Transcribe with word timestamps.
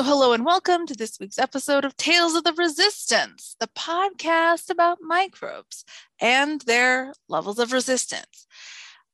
So, 0.00 0.04
hello 0.04 0.32
and 0.32 0.46
welcome 0.46 0.86
to 0.86 0.94
this 0.94 1.20
week's 1.20 1.38
episode 1.38 1.84
of 1.84 1.94
Tales 1.94 2.34
of 2.34 2.42
the 2.44 2.54
Resistance, 2.54 3.54
the 3.60 3.66
podcast 3.66 4.70
about 4.70 4.96
microbes 5.02 5.84
and 6.18 6.62
their 6.62 7.12
levels 7.28 7.58
of 7.58 7.70
resistance. 7.70 8.46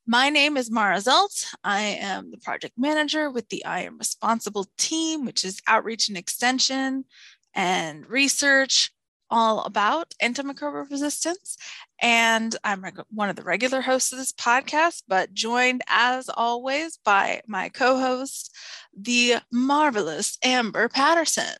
My 0.07 0.31
name 0.31 0.57
is 0.57 0.71
Mara 0.71 0.99
Zelt. 0.99 1.45
I 1.65 1.81
am 1.81 2.31
the 2.31 2.39
project 2.39 2.75
manager 2.79 3.33
with 3.33 3.49
the 3.49 3.65
I 3.65 3.81
Am 3.81 3.99
Responsible 3.99 4.69
team, 4.79 5.25
which 5.25 5.45
is 5.45 5.61
outreach 5.67 6.09
and 6.09 6.17
extension 6.17 7.05
and 7.53 8.09
research 8.09 8.93
all 9.29 9.65
about 9.65 10.15
antimicrobial 10.23 10.89
resistance. 10.91 11.57
And 12.01 12.55
I'm 12.63 12.85
one 13.11 13.29
of 13.29 13.37
the 13.37 13.43
regular 13.43 13.81
hosts 13.81 14.13
of 14.13 14.19
this 14.19 14.33
podcast, 14.33 15.03
but 15.09 15.33
joined 15.33 15.83
as 15.89 16.29
always 16.29 16.99
by 17.05 17.43
my 17.47 17.71
co 17.71 17.99
host, 17.99 18.55
the 18.97 19.37
marvelous 19.53 20.39
Amber 20.43 20.89
Patterson. 20.89 21.57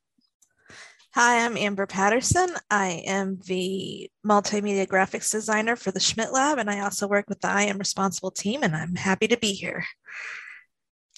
Hi, 1.15 1.45
I'm 1.45 1.57
Amber 1.57 1.87
Patterson. 1.87 2.49
I 2.71 3.03
am 3.07 3.39
the 3.47 4.11
multimedia 4.27 4.87
graphics 4.87 5.31
designer 5.31 5.77
for 5.77 5.91
the 5.91 6.01
Schmidt 6.01 6.33
Lab, 6.33 6.59
and 6.59 6.71
I 6.71 6.81
also 6.81 7.07
work 7.07 7.27
with 7.29 7.41
the 7.41 7.49
I 7.49 7.63
Am 7.63 7.79
Responsible 7.79 8.31
team, 8.31 8.63
and 8.63 8.75
I'm 8.75 8.97
happy 8.97 9.29
to 9.29 9.37
be 9.37 9.53
here. 9.53 9.85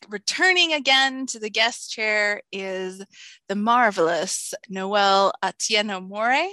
Returning 0.09 0.73
again 0.73 1.27
to 1.27 1.41
the 1.41 1.51
guest 1.51 1.91
chair 1.91 2.43
is 2.53 3.05
the 3.49 3.57
marvelous 3.57 4.55
Noelle 4.69 5.33
Atieno 5.45 6.07
More. 6.07 6.47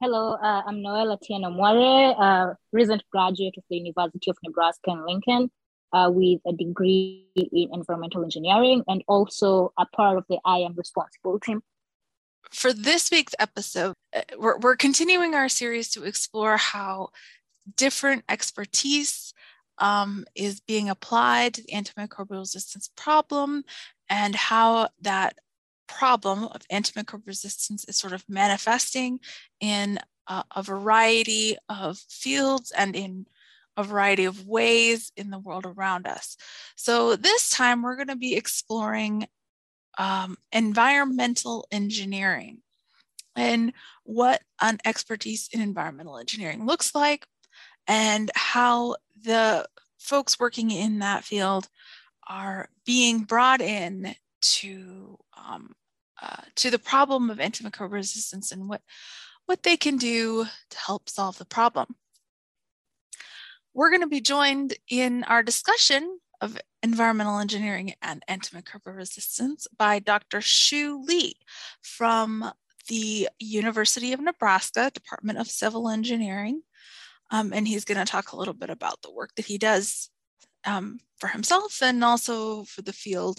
Hello, 0.00 0.34
uh, 0.34 0.62
I'm 0.66 0.82
Noelle 0.82 1.16
Atieno 1.16 1.54
More, 1.54 2.14
a 2.22 2.56
recent 2.72 3.02
graduate 3.10 3.54
of 3.56 3.64
the 3.70 3.76
University 3.76 4.30
of 4.30 4.36
Nebraska 4.44 4.90
in 4.90 5.06
Lincoln 5.06 5.50
uh, 5.92 6.10
with 6.12 6.40
a 6.46 6.52
degree 6.52 7.26
in 7.34 7.68
environmental 7.72 8.22
engineering 8.22 8.82
and 8.88 9.02
also 9.08 9.72
a 9.78 9.86
part 9.86 10.18
of 10.18 10.24
the 10.28 10.38
I 10.44 10.58
Am 10.58 10.74
Responsible 10.74 11.38
team. 11.40 11.62
For 12.50 12.72
this 12.72 13.10
week's 13.10 13.34
episode, 13.38 13.94
uh, 14.14 14.22
we're, 14.38 14.58
we're 14.58 14.76
continuing 14.76 15.34
our 15.34 15.48
series 15.48 15.90
to 15.90 16.04
explore 16.04 16.56
how 16.56 17.08
different 17.76 18.24
expertise 18.28 19.34
um, 19.78 20.24
is 20.34 20.60
being 20.60 20.88
applied 20.88 21.54
to 21.54 21.62
the 21.62 21.72
antimicrobial 21.72 22.40
resistance 22.40 22.90
problem 22.96 23.64
and 24.08 24.34
how 24.34 24.88
that 25.02 25.36
problem 25.86 26.44
of 26.44 26.62
antimicrobial 26.72 27.26
resistance 27.26 27.84
is 27.84 27.96
sort 27.96 28.12
of 28.12 28.24
manifesting 28.28 29.20
in 29.60 29.98
a, 30.26 30.44
a 30.56 30.62
variety 30.62 31.56
of 31.68 31.98
fields 32.08 32.72
and 32.76 32.94
in 32.96 33.26
a 33.78 33.84
variety 33.84 34.24
of 34.24 34.46
ways 34.46 35.12
in 35.16 35.30
the 35.30 35.38
world 35.38 35.64
around 35.64 36.06
us. 36.06 36.36
So, 36.76 37.16
this 37.16 37.48
time 37.48 37.80
we're 37.80 37.96
going 37.96 38.08
to 38.08 38.16
be 38.16 38.34
exploring 38.34 39.28
um, 39.96 40.36
environmental 40.52 41.66
engineering 41.70 42.58
and 43.36 43.72
what 44.02 44.42
an 44.60 44.78
expertise 44.84 45.48
in 45.52 45.60
environmental 45.60 46.18
engineering 46.18 46.66
looks 46.66 46.92
like, 46.92 47.24
and 47.86 48.30
how 48.34 48.96
the 49.22 49.66
folks 49.98 50.40
working 50.40 50.72
in 50.72 50.98
that 50.98 51.24
field 51.24 51.68
are 52.28 52.68
being 52.84 53.20
brought 53.20 53.60
in 53.60 54.14
to 54.40 55.16
um, 55.36 55.72
uh, 56.20 56.42
to 56.56 56.70
the 56.70 56.80
problem 56.80 57.30
of 57.30 57.38
antimicrobial 57.38 57.92
resistance 57.92 58.50
and 58.50 58.68
what 58.68 58.82
what 59.46 59.62
they 59.62 59.76
can 59.76 59.96
do 59.96 60.44
to 60.68 60.78
help 60.78 61.08
solve 61.08 61.38
the 61.38 61.44
problem. 61.44 61.94
We're 63.78 63.90
going 63.90 64.00
to 64.02 64.08
be 64.08 64.20
joined 64.20 64.74
in 64.88 65.22
our 65.22 65.40
discussion 65.40 66.18
of 66.40 66.58
environmental 66.82 67.38
engineering 67.38 67.94
and 68.02 68.24
antimicrobial 68.28 68.96
resistance 68.96 69.68
by 69.78 70.00
Dr. 70.00 70.40
Xu 70.40 71.06
Li 71.06 71.36
from 71.80 72.50
the 72.88 73.28
University 73.38 74.12
of 74.12 74.20
Nebraska 74.20 74.90
Department 74.92 75.38
of 75.38 75.46
Civil 75.46 75.88
Engineering. 75.88 76.62
Um, 77.30 77.52
and 77.52 77.68
he's 77.68 77.84
going 77.84 78.04
to 78.04 78.04
talk 78.04 78.32
a 78.32 78.36
little 78.36 78.52
bit 78.52 78.68
about 78.68 79.00
the 79.02 79.12
work 79.12 79.36
that 79.36 79.46
he 79.46 79.58
does 79.58 80.10
um, 80.64 80.98
for 81.20 81.28
himself 81.28 81.80
and 81.80 82.02
also 82.02 82.64
for 82.64 82.82
the 82.82 82.92
field 82.92 83.38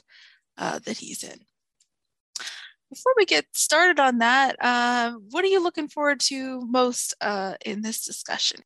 uh, 0.57 0.79
that 0.85 0.99
he's 0.99 1.21
in. 1.21 1.39
Before 2.89 3.11
we 3.17 3.25
get 3.25 3.45
started 3.51 3.99
on 3.99 4.19
that, 4.19 4.55
uh, 4.61 5.15
what 5.31 5.43
are 5.43 5.49
you 5.49 5.61
looking 5.61 5.89
forward 5.89 6.21
to 6.21 6.61
most 6.61 7.13
uh, 7.19 7.55
in 7.65 7.81
this 7.81 8.05
discussion? 8.05 8.61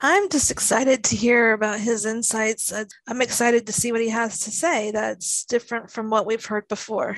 I'm 0.00 0.28
just 0.28 0.50
excited 0.52 1.02
to 1.04 1.16
hear 1.16 1.52
about 1.52 1.80
his 1.80 2.06
insights. 2.06 2.72
I'm 3.08 3.20
excited 3.20 3.66
to 3.66 3.72
see 3.72 3.90
what 3.90 4.00
he 4.00 4.10
has 4.10 4.40
to 4.40 4.50
say 4.52 4.92
that's 4.92 5.44
different 5.44 5.90
from 5.90 6.08
what 6.08 6.24
we've 6.24 6.44
heard 6.44 6.68
before. 6.68 7.16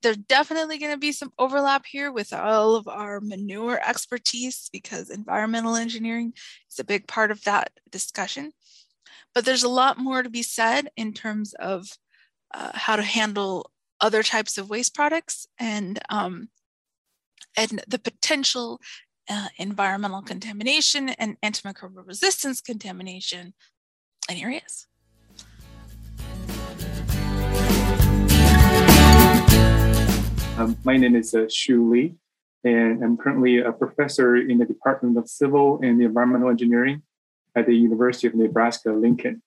There's 0.00 0.16
definitely 0.16 0.78
going 0.78 0.92
to 0.92 0.98
be 0.98 1.12
some 1.12 1.32
overlap 1.38 1.84
here 1.84 2.10
with 2.10 2.32
all 2.32 2.74
of 2.74 2.88
our 2.88 3.20
manure 3.20 3.78
expertise 3.86 4.70
because 4.72 5.10
environmental 5.10 5.76
engineering 5.76 6.32
is 6.70 6.78
a 6.78 6.84
big 6.84 7.06
part 7.06 7.30
of 7.30 7.44
that 7.44 7.70
discussion. 7.90 8.52
But 9.34 9.44
there's 9.44 9.62
a 9.62 9.68
lot 9.68 9.98
more 9.98 10.22
to 10.22 10.30
be 10.30 10.42
said 10.42 10.88
in 10.96 11.12
terms 11.12 11.52
of 11.54 11.86
uh, 12.54 12.70
how 12.72 12.96
to 12.96 13.02
handle 13.02 13.70
other 14.00 14.22
types 14.22 14.56
of 14.56 14.70
waste 14.70 14.94
products 14.94 15.46
and 15.58 16.00
um, 16.08 16.48
and 17.56 17.84
the 17.86 17.98
potential 17.98 18.80
uh, 19.30 19.48
environmental 19.58 20.22
contamination 20.22 21.10
and 21.10 21.40
antimicrobial 21.42 22.06
resistance 22.06 22.60
contamination 22.60 23.54
in 24.30 24.36
areas. 24.36 24.86
Um, 30.58 30.76
my 30.84 30.96
name 30.96 31.16
is 31.16 31.34
uh, 31.34 31.46
Xu 31.48 31.90
Li, 31.90 32.14
and 32.62 33.02
I'm 33.02 33.16
currently 33.16 33.58
a 33.58 33.72
professor 33.72 34.36
in 34.36 34.58
the 34.58 34.66
Department 34.66 35.16
of 35.16 35.28
Civil 35.28 35.80
and 35.82 36.00
Environmental 36.02 36.50
Engineering 36.50 37.02
at 37.56 37.66
the 37.66 37.74
University 37.74 38.26
of 38.28 38.34
Nebraska 38.34 38.92
Lincoln. 38.92 39.42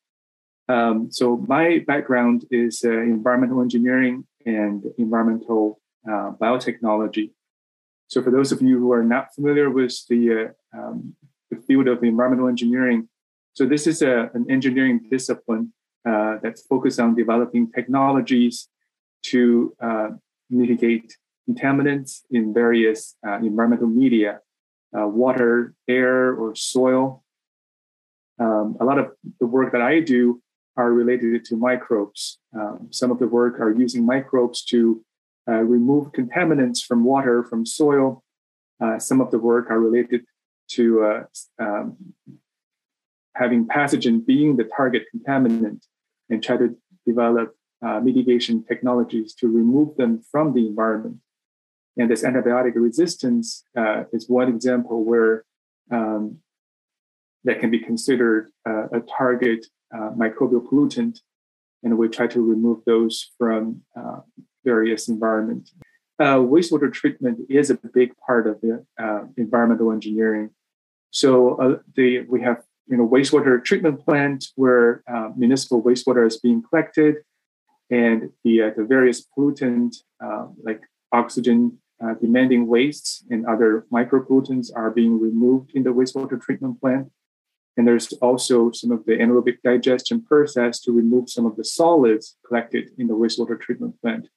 Um, 0.68 1.12
so 1.12 1.38
my 1.48 1.84
background 1.86 2.46
is 2.50 2.82
uh, 2.84 2.90
environmental 2.90 3.62
engineering 3.62 4.26
and 4.46 4.84
environmental 4.98 5.80
uh, 6.10 6.32
biotechnology. 6.42 7.32
So 8.08 8.22
for 8.22 8.32
those 8.32 8.52
of 8.52 8.62
you 8.62 8.80
who 8.80 8.92
are 8.92 9.04
not 9.04 9.34
familiar 9.34 9.70
with 9.70 9.96
the, 10.10 10.54
uh, 10.76 10.78
um, 10.78 11.16
the 11.50 11.58
field 11.58 11.88
of 11.88 12.04
environmental 12.04 12.48
engineering, 12.48 13.10
so 13.54 13.66
this 13.66 13.88
is 13.88 14.02
a, 14.02 14.30
an 14.34 14.46
engineering 14.50 15.08
discipline 15.10 15.74
uh, 16.08 16.38
that's 16.44 16.62
focused 16.68 17.00
on 17.00 17.16
developing 17.16 17.72
technologies 17.72 18.68
to 19.24 19.76
uh, 19.82 20.10
mitigate 20.50 21.18
contaminants 21.50 22.22
in 22.30 22.54
various 22.54 23.16
uh, 23.28 23.38
environmental 23.38 23.88
media, 23.88 24.40
water, 24.92 25.74
air, 25.88 26.34
or 26.34 26.56
soil. 26.56 27.24
Um, 28.40 28.78
a 28.80 28.86
lot 28.86 29.00
of 29.00 29.12
the 29.40 29.48
work 29.48 29.72
that 29.72 29.82
I 29.82 30.00
do 30.00 30.42
are 30.78 30.92
related 30.92 31.46
to 31.46 31.56
microbes. 31.56 32.40
Um, 32.58 32.90
some 32.92 33.12
of 33.12 33.20
the 33.20 33.28
work 33.28 33.60
are 33.60 33.72
using 33.74 34.06
microbes 34.06 34.64
to 34.66 35.04
uh, 35.48 35.62
remove 35.62 36.12
contaminants 36.12 36.84
from 36.84 37.04
water, 37.04 37.44
from 37.44 37.66
soil. 37.66 38.24
Uh, 38.82 39.00
some 39.00 39.22
of 39.22 39.32
the 39.32 39.40
work 39.40 39.70
are 39.70 39.80
related 39.80 40.26
to 40.68 41.04
uh, 41.04 41.24
um, 41.60 41.98
having 43.36 43.68
pathogen 43.68 44.26
being 44.26 44.58
the 44.58 44.64
target 44.64 45.04
contaminant 45.14 45.84
and 46.30 46.44
try 46.44 46.58
to 46.58 46.76
develop 47.06 47.56
uh, 47.86 48.00
mitigation 48.00 48.64
technologies 48.64 49.34
to 49.36 49.48
remove 49.48 49.96
them 49.98 50.22
from 50.32 50.54
the 50.54 50.66
environment. 50.66 51.18
And 51.98 52.10
this 52.10 52.24
antibiotic 52.24 52.74
resistance 52.76 53.64
uh, 53.78 54.04
is 54.12 54.28
one 54.28 54.50
example 54.50 55.04
where 55.06 55.46
um, 55.92 56.40
that 57.44 57.60
can 57.60 57.72
be 57.72 57.80
considered 57.80 58.50
uh, 58.68 58.88
a 58.92 59.02
target 59.02 59.66
uh, 59.94 60.10
microbial 60.18 60.66
pollutant, 60.68 61.20
and 61.84 61.98
we 61.98 62.10
try 62.10 62.28
to 62.28 62.42
remove 62.42 62.80
those 62.86 63.32
from 63.38 63.82
uh, 63.96 64.22
various 64.66 65.08
environments. 65.08 65.74
Uh, 66.20 66.38
wastewater 66.38 66.92
treatment 66.92 67.40
is 67.50 67.70
a 67.70 67.80
big 67.94 68.12
part 68.26 68.48
of 68.48 68.60
the 68.62 68.86
uh, 69.02 69.22
environmental 69.38 69.92
engineering. 69.92 70.50
So 71.12 71.56
uh, 71.56 71.78
the, 71.96 72.22
we 72.22 72.42
have 72.42 72.64
you 72.88 72.98
know 72.98 73.08
wastewater 73.08 73.64
treatment 73.64 74.04
plant 74.06 74.48
where 74.56 75.04
municipal 75.36 75.82
wastewater 75.82 76.28
is 76.28 76.38
being 76.38 76.62
collected, 76.68 77.16
and 77.90 78.30
the 78.44 78.74
the 78.78 78.84
various 78.84 79.26
pollutants 79.26 79.98
like 80.68 80.82
oxygen 81.12 81.80
uh, 82.04 82.14
demanding 82.16 82.68
wastes 82.68 83.24
and 83.30 83.46
other 83.46 83.86
micropollutants 83.92 84.70
are 84.76 84.92
being 84.92 85.20
removed 85.20 85.72
in 85.74 85.84
the 85.84 85.92
wastewater 85.94 86.40
treatment 86.42 86.80
plant. 86.82 87.10
And 87.78 87.88
there's 87.88 88.12
also 88.14 88.72
some 88.72 88.92
of 88.92 89.06
the 89.06 89.14
anaerobic 89.14 89.58
digestion 89.64 90.22
process 90.24 90.80
to 90.82 90.92
remove 90.92 91.30
some 91.30 91.46
of 91.46 91.56
the 91.56 91.64
solids 91.64 92.38
collected 92.48 92.90
in 92.98 93.08
the 93.08 93.14
wastewater 93.14 93.60
treatment 93.60 94.00
plant. 94.02 94.28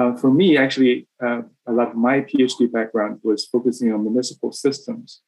Uh, 0.00 0.16
for 0.16 0.30
me, 0.32 0.56
actually, 0.56 1.06
uh, 1.22 1.42
a 1.66 1.72
lot 1.72 1.90
of 1.90 1.94
my 1.94 2.22
PhD 2.22 2.72
background 2.72 3.20
was 3.22 3.44
focusing 3.44 3.92
on 3.92 4.02
municipal 4.02 4.50
systems. 4.50 5.20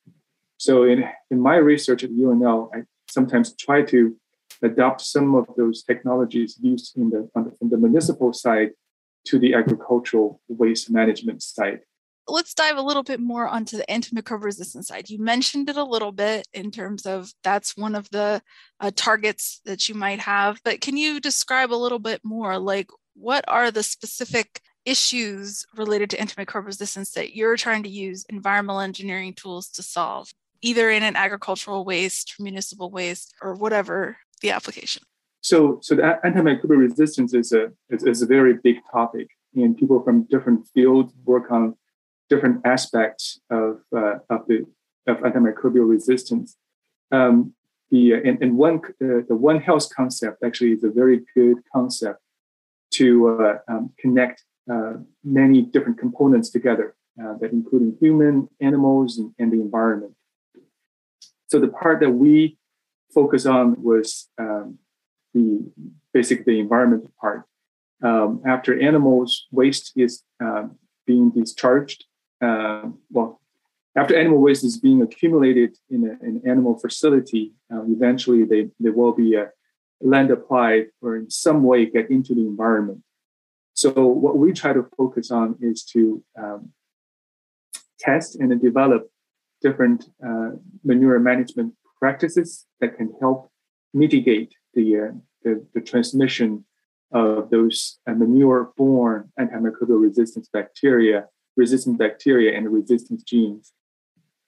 So 0.56 0.84
in, 0.84 1.04
in 1.30 1.40
my 1.40 1.56
research 1.56 2.04
at 2.04 2.10
UNL, 2.10 2.70
I 2.74 2.84
sometimes 3.10 3.54
try 3.54 3.82
to 3.82 4.16
adopt 4.62 5.02
some 5.02 5.34
of 5.34 5.46
those 5.58 5.82
technologies 5.82 6.56
used 6.58 6.96
in 6.96 7.10
the, 7.10 7.28
on 7.34 7.44
the, 7.44 7.50
from 7.50 7.68
the 7.68 7.76
municipal 7.76 8.32
side 8.32 8.70
to 9.26 9.38
the 9.38 9.52
agricultural 9.52 10.40
waste 10.48 10.90
management 10.90 11.42
side. 11.42 11.80
Let's 12.26 12.54
dive 12.54 12.78
a 12.78 12.82
little 12.82 13.02
bit 13.02 13.20
more 13.20 13.46
onto 13.46 13.76
the 13.76 13.84
antimicrobial 13.90 14.44
resistance 14.44 14.88
side. 14.88 15.10
You 15.10 15.18
mentioned 15.18 15.68
it 15.68 15.76
a 15.76 15.84
little 15.84 16.12
bit 16.12 16.48
in 16.54 16.70
terms 16.70 17.04
of 17.04 17.30
that's 17.44 17.76
one 17.76 17.94
of 17.94 18.08
the 18.08 18.40
uh, 18.80 18.90
targets 18.96 19.60
that 19.66 19.90
you 19.90 19.94
might 19.96 20.20
have, 20.20 20.60
but 20.64 20.80
can 20.80 20.96
you 20.96 21.20
describe 21.20 21.72
a 21.72 21.82
little 21.84 21.98
bit 21.98 22.20
more? 22.24 22.58
Like, 22.58 22.88
what 23.14 23.44
are 23.48 23.70
the 23.70 23.82
specific 23.82 24.60
issues 24.84 25.64
related 25.76 26.10
to 26.10 26.16
antimicrobial 26.16 26.66
resistance 26.66 27.12
that 27.12 27.36
you're 27.36 27.56
trying 27.56 27.82
to 27.84 27.88
use 27.88 28.24
environmental 28.28 28.80
engineering 28.80 29.34
tools 29.34 29.68
to 29.68 29.82
solve, 29.82 30.32
either 30.60 30.90
in 30.90 31.02
an 31.02 31.16
agricultural 31.16 31.84
waste, 31.84 32.34
municipal 32.38 32.90
waste, 32.90 33.34
or 33.40 33.54
whatever 33.54 34.16
the 34.40 34.50
application? 34.50 35.02
So, 35.40 35.78
so 35.82 35.94
the 35.96 36.18
antimicrobial 36.24 36.78
resistance 36.78 37.34
is 37.34 37.52
a 37.52 37.72
is, 37.90 38.04
is 38.04 38.22
a 38.22 38.26
very 38.26 38.54
big 38.54 38.76
topic, 38.90 39.28
and 39.54 39.76
people 39.76 40.02
from 40.02 40.24
different 40.24 40.66
fields 40.68 41.12
work 41.24 41.50
on 41.50 41.76
different 42.30 42.64
aspects 42.64 43.40
of 43.50 43.80
uh, 43.94 44.18
of 44.30 44.46
the 44.46 44.64
of 45.06 45.18
antimicrobial 45.18 45.88
resistance. 45.88 46.56
Um, 47.10 47.54
the 47.90 48.14
and, 48.14 48.40
and 48.42 48.56
one 48.56 48.80
uh, 49.02 49.26
the 49.28 49.34
One 49.34 49.60
Health 49.60 49.94
concept 49.94 50.42
actually 50.44 50.72
is 50.72 50.84
a 50.84 50.90
very 50.90 51.22
good 51.34 51.58
concept 51.74 52.20
to 52.92 53.40
uh, 53.40 53.58
um, 53.68 53.90
connect 53.98 54.44
uh, 54.70 54.94
many 55.24 55.62
different 55.62 55.98
components 55.98 56.50
together, 56.50 56.94
uh, 57.22 57.34
that 57.40 57.52
including 57.52 57.96
human, 58.00 58.48
animals, 58.60 59.18
and, 59.18 59.32
and, 59.38 59.52
the 59.52 59.60
environment. 59.60 60.14
So 61.48 61.58
the 61.58 61.68
part 61.68 62.00
that 62.00 62.10
we 62.10 62.58
focus 63.12 63.44
on 63.44 63.82
was 63.82 64.28
um, 64.38 64.78
the 65.34 65.70
basic 66.12 66.44
the 66.44 66.60
environmental 66.60 67.12
part. 67.20 67.44
Um, 68.02 68.42
after 68.46 68.80
animals 68.80 69.46
waste 69.50 69.92
is 69.96 70.22
uh, 70.42 70.68
being 71.06 71.30
discharged, 71.30 72.04
uh, 72.40 72.88
well, 73.10 73.40
after 73.96 74.16
animal 74.16 74.38
waste 74.38 74.64
is 74.64 74.78
being 74.78 75.02
accumulated 75.02 75.76
in 75.90 76.04
a, 76.04 76.24
an 76.24 76.42
animal 76.46 76.78
facility, 76.78 77.52
uh, 77.72 77.82
eventually 77.88 78.44
they, 78.44 78.70
there 78.80 78.92
will 78.92 79.12
be 79.12 79.34
a 79.34 79.50
land 80.02 80.30
applied 80.30 80.86
or 81.00 81.16
in 81.16 81.30
some 81.30 81.62
way 81.62 81.86
get 81.86 82.10
into 82.10 82.34
the 82.34 82.42
environment. 82.42 83.02
So 83.74 84.06
what 84.06 84.36
we 84.36 84.52
try 84.52 84.72
to 84.72 84.86
focus 84.96 85.30
on 85.30 85.56
is 85.60 85.82
to 85.84 86.22
um, 86.38 86.72
test 87.98 88.36
and 88.36 88.60
develop 88.60 89.08
different 89.62 90.06
uh, 90.26 90.50
manure 90.84 91.18
management 91.18 91.74
practices 91.98 92.66
that 92.80 92.96
can 92.96 93.14
help 93.20 93.50
mitigate 93.94 94.54
the, 94.74 94.98
uh, 94.98 95.12
the, 95.44 95.64
the, 95.74 95.80
transmission 95.80 96.64
of 97.12 97.50
those 97.50 97.98
uh, 98.08 98.12
manure-borne 98.12 99.30
antimicrobial 99.38 100.00
resistance 100.00 100.48
bacteria, 100.52 101.26
resistant 101.56 101.98
bacteria, 101.98 102.56
and 102.56 102.72
resistance 102.72 103.22
genes. 103.22 103.72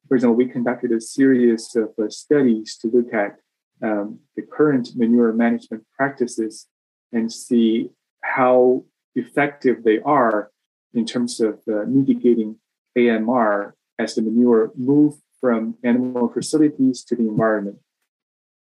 For 0.08 0.16
example, 0.16 0.36
we 0.36 0.46
conducted 0.46 0.92
a 0.92 1.00
series 1.00 1.74
of 1.76 1.90
uh, 2.02 2.08
studies 2.08 2.76
to 2.78 2.88
look 2.88 3.12
at 3.14 3.36
um, 3.84 4.20
the 4.34 4.42
current 4.42 4.88
manure 4.96 5.32
management 5.32 5.84
practices 5.96 6.66
and 7.12 7.30
see 7.30 7.90
how 8.22 8.84
effective 9.14 9.84
they 9.84 10.00
are 10.00 10.50
in 10.94 11.04
terms 11.04 11.40
of 11.40 11.60
uh, 11.68 11.84
mitigating 11.86 12.56
AMR 12.96 13.74
as 13.98 14.14
the 14.14 14.22
manure 14.22 14.72
move 14.76 15.14
from 15.40 15.76
animal 15.84 16.28
facilities 16.28 17.04
to 17.04 17.14
the 17.14 17.28
environment. 17.28 17.78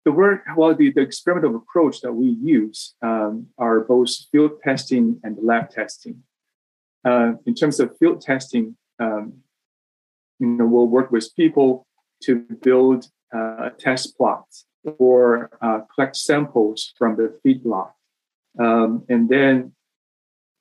The 0.06 0.12
work, 0.12 0.44
well, 0.57 0.74
the, 0.75 0.92
the 0.92 1.02
experimental 1.02 1.56
approach 1.56 2.02
that 2.02 2.13
we 2.13 2.28
use 2.28 2.96
um, 3.02 3.48
are 3.57 3.81
both 3.81 4.10
field 4.31 4.62
testing 4.63 5.19
and 5.24 5.38
lab 5.42 5.69
testing. 5.69 6.24
Uh, 7.04 7.34
in 7.46 7.54
terms 7.54 7.80
of 7.80 7.96
field 8.00 8.22
testing, 8.22 8.75
um, 9.00 9.34
you 10.40 10.48
know, 10.48 10.66
we'll 10.66 10.88
work 10.88 11.12
with 11.12 11.36
people 11.36 11.86
to 12.24 12.40
build 12.62 13.06
uh, 13.36 13.69
test 13.80 14.18
plots 14.18 14.66
or 14.97 15.49
uh, 15.61 15.79
collect 15.93 16.15
samples 16.15 16.93
from 16.97 17.15
the 17.15 17.37
feedlot. 17.43 17.91
Um, 18.59 19.03
and 19.09 19.27
then 19.27 19.73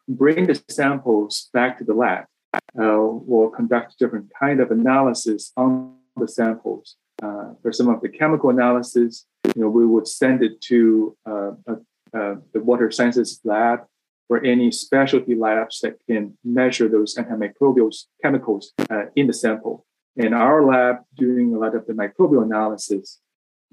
bring 0.08 0.46
the 0.46 0.60
samples 0.68 1.48
back 1.52 1.78
to 1.78 1.84
the 1.84 1.94
lab. 1.94 2.24
Uh, 2.54 2.98
we'll 3.28 3.50
conduct 3.50 3.98
different 3.98 4.30
kind 4.38 4.60
of 4.60 4.70
analysis 4.70 5.52
on 5.56 5.96
the 6.16 6.28
samples. 6.28 6.96
Uh, 7.22 7.54
for 7.62 7.72
some 7.72 7.88
of 7.88 8.00
the 8.00 8.08
chemical 8.08 8.50
analysis, 8.50 9.26
you 9.54 9.62
know, 9.62 9.68
we 9.68 9.86
would 9.86 10.06
send 10.06 10.42
it 10.42 10.60
to 10.60 11.16
uh, 11.26 11.52
uh 11.68 12.34
the 12.52 12.60
water 12.60 12.90
sciences 12.90 13.40
lab 13.44 13.80
or 14.28 14.44
any 14.44 14.70
specialty 14.70 15.34
labs 15.34 15.80
that 15.80 15.94
can 16.08 16.36
measure 16.44 16.88
those 16.88 17.14
antimicrobial 17.16 17.94
chemicals 18.22 18.72
uh, 18.90 19.04
in 19.16 19.26
the 19.26 19.32
sample. 19.32 19.86
In 20.16 20.32
our 20.32 20.64
lab, 20.64 20.96
doing 21.16 21.54
a 21.54 21.58
lot 21.58 21.74
of 21.74 21.86
the 21.86 21.92
microbial 21.92 22.42
analysis. 22.42 23.20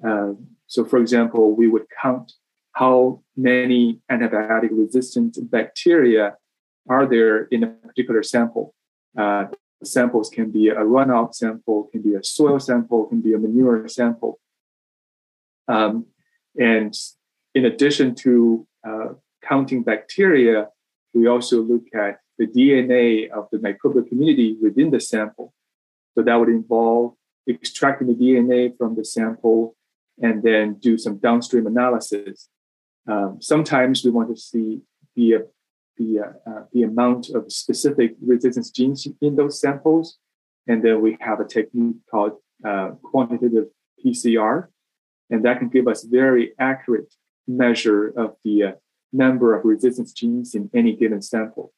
Uh, 0.06 0.34
so, 0.68 0.86
for 0.86 1.00
example, 1.00 1.56
we 1.56 1.68
would 1.68 1.86
count 2.02 2.34
how 2.74 3.22
many 3.36 4.00
antibiotic 4.10 4.70
resistant 4.72 5.38
bacteria 5.52 6.38
are 6.90 7.06
there 7.06 7.44
in 7.46 7.64
a 7.64 7.68
particular 7.68 8.24
sample. 8.24 8.74
Uh, 9.18 9.46
samples 9.84 10.30
can 10.30 10.52
be 10.52 10.70
a 10.70 10.76
runoff 10.76 11.36
sample, 11.36 11.90
can 11.92 12.02
be 12.02 12.16
a 12.16 12.24
soil 12.24 12.60
sample, 12.60 13.06
can 13.06 13.22
be 13.22 13.34
a 13.34 13.38
manure 13.38 13.88
sample. 13.88 14.40
Um, 15.68 16.06
and 16.58 16.94
in 17.54 17.66
addition 17.66 18.16
to 18.16 18.68
uh, 18.88 19.10
counting 19.44 19.84
bacteria, 19.84 20.68
we 21.14 21.28
also 21.28 21.62
look 21.62 21.84
at 21.94 22.20
the 22.38 22.48
DNA 22.48 23.30
of 23.30 23.48
the 23.52 23.58
microbial 23.58 24.08
community 24.08 24.58
within 24.62 24.92
the 24.92 25.00
sample. 25.00 25.54
So 26.16 26.24
that 26.24 26.36
would 26.36 26.50
involve 26.50 27.14
extracting 27.50 28.08
the 28.08 28.14
DNA 28.14 28.78
from 28.78 28.96
the 28.96 29.06
sample 29.06 29.76
and 30.22 30.44
then 30.44 30.76
do 30.76 30.98
some 30.98 31.18
downstream 31.18 31.68
analysis 31.68 32.50
um, 33.08 33.38
sometimes 33.42 34.04
we 34.04 34.12
want 34.12 34.30
to 34.30 34.42
see 34.42 34.82
the, 35.16 35.48
the, 35.98 36.20
uh, 36.20 36.64
the 36.72 36.84
amount 36.84 37.30
of 37.30 37.52
specific 37.52 38.16
resistance 38.22 38.70
genes 38.70 39.08
in 39.22 39.36
those 39.36 39.60
samples. 39.60 40.18
And 40.68 40.84
then 40.84 41.02
we 41.02 41.18
have 41.20 41.40
a 41.40 41.46
technique 41.46 41.98
called 42.10 42.34
uh, 42.64 42.92
quantitative 43.04 43.68
PCR. 44.04 44.68
And 45.30 45.44
that 45.46 45.60
can 45.60 45.70
give 45.70 45.88
us 45.88 46.04
very 46.04 46.54
accurate 46.60 47.14
measure 47.48 48.10
of 48.10 48.36
the 48.44 48.64
uh, 48.64 48.72
number 49.12 49.58
of 49.58 49.66
resistance 49.66 50.14
genes 50.14 50.54
in 50.54 50.70
any 50.74 50.96
given 50.96 51.22
sample. 51.22 51.74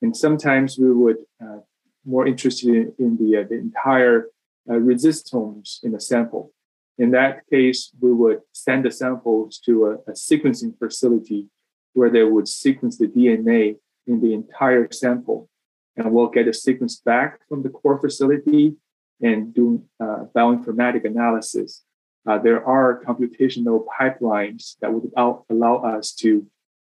And 0.00 0.16
sometimes 0.16 0.78
we 0.78 0.92
would 0.92 1.18
uh, 1.42 1.58
more 2.04 2.26
interested 2.26 2.68
in, 2.68 2.94
in 2.98 3.16
the, 3.16 3.40
uh, 3.40 3.44
the 3.48 3.56
entire 3.56 4.28
uh, 4.70 4.74
resistomes 4.74 5.80
in 5.82 5.94
a 5.94 6.00
sample. 6.00 6.52
In 6.98 7.10
that 7.12 7.46
case, 7.50 7.90
we 8.00 8.12
would 8.12 8.40
send 8.52 8.84
the 8.84 8.90
samples 8.90 9.58
to 9.64 9.86
a, 9.86 9.92
a, 10.10 10.14
sequencing 10.14 10.78
facility 10.78 11.48
where 11.94 12.10
they 12.10 12.22
would 12.22 12.48
sequence 12.48 12.98
the 12.98 13.06
DNA 13.06 13.76
in 14.06 14.20
the 14.20 14.34
entire 14.34 14.90
sample. 14.92 15.48
And 15.96 16.12
we'll 16.12 16.28
get 16.28 16.48
a 16.48 16.54
sequence 16.54 17.00
back 17.00 17.40
from 17.48 17.62
the 17.62 17.70
core 17.70 18.00
facility 18.00 18.76
and 19.20 19.54
do 19.54 19.84
uh, 20.00 20.24
bioinformatic 20.34 21.04
analysis. 21.04 21.82
Uh, 22.26 22.38
there 22.38 22.64
are 22.64 23.02
computational 23.04 23.84
pipelines 23.98 24.76
that 24.80 24.92
would 24.92 25.10
allow, 25.16 25.76
us 25.76 26.12
to 26.12 26.46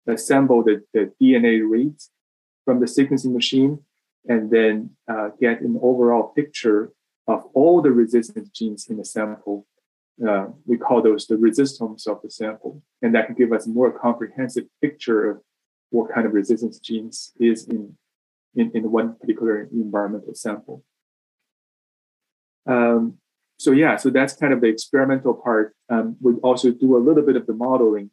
assemble 0.07 0.63
the, 0.63 0.83
the, 0.93 1.11
DNA 1.21 1.67
reads 1.67 2.11
from 2.65 2.79
the 2.79 2.85
sequencing 2.85 3.33
machine 3.33 3.79
and 4.27 4.51
then 4.51 4.91
uh, 5.09 5.29
get 5.39 5.61
an 5.61 5.79
overall 5.81 6.23
picture 6.35 6.91
of 7.27 7.45
all 7.53 7.81
the 7.81 7.91
resistance 7.91 8.49
genes 8.49 8.87
in 8.87 8.97
the 8.97 9.05
sample 9.05 9.65
uh, 10.27 10.47
we 10.65 10.77
call 10.77 11.01
those 11.01 11.25
the 11.27 11.37
resistomes 11.37 12.07
of 12.07 12.21
the 12.21 12.29
sample. 12.29 12.81
And 13.01 13.13
that 13.15 13.25
can 13.27 13.35
give 13.35 13.51
us 13.51 13.65
a 13.65 13.69
more 13.69 13.91
comprehensive 13.91 14.65
picture 14.81 15.29
of 15.29 15.41
what 15.89 16.13
kind 16.13 16.25
of 16.25 16.33
resistance 16.33 16.79
genes 16.79 17.33
is 17.39 17.67
in, 17.67 17.95
in, 18.55 18.71
in 18.73 18.91
one 18.91 19.15
particular 19.15 19.67
environmental 19.71 20.33
sample. 20.33 20.83
Um, 22.65 23.17
so 23.57 23.71
yeah, 23.71 23.97
so 23.97 24.09
that's 24.09 24.33
kind 24.33 24.53
of 24.53 24.61
the 24.61 24.67
experimental 24.67 25.33
part. 25.33 25.75
Um, 25.89 26.15
we 26.21 26.33
also 26.35 26.71
do 26.71 26.97
a 26.97 26.99
little 26.99 27.23
bit 27.23 27.35
of 27.35 27.45
the 27.45 27.53
modeling 27.53 28.09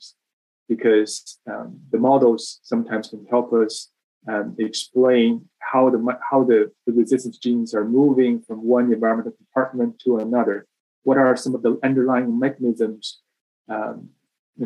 because 0.69 1.39
um, 1.51 1.81
the 1.91 1.99
models 1.99 2.61
sometimes 2.63 3.09
can 3.09 3.27
help 3.29 3.53
us 3.53 3.91
um, 4.29 4.55
explain 4.59 5.49
how 5.59 5.91
the 5.91 6.19
how 6.31 6.45
the, 6.45 6.71
the 6.87 6.93
resistance 6.93 7.39
genes 7.39 7.75
are 7.75 7.85
moving 7.85 8.43
from 8.43 8.63
one 8.63 8.93
environmental 8.93 9.33
compartment 9.33 9.99
to 10.01 10.19
another 10.19 10.67
what 11.05 11.17
are 11.17 11.37
some 11.37 11.55
of 11.55 11.63
the 11.63 11.79
underlying 11.83 12.39
mechanisms 12.39 13.21
um, 13.69 14.11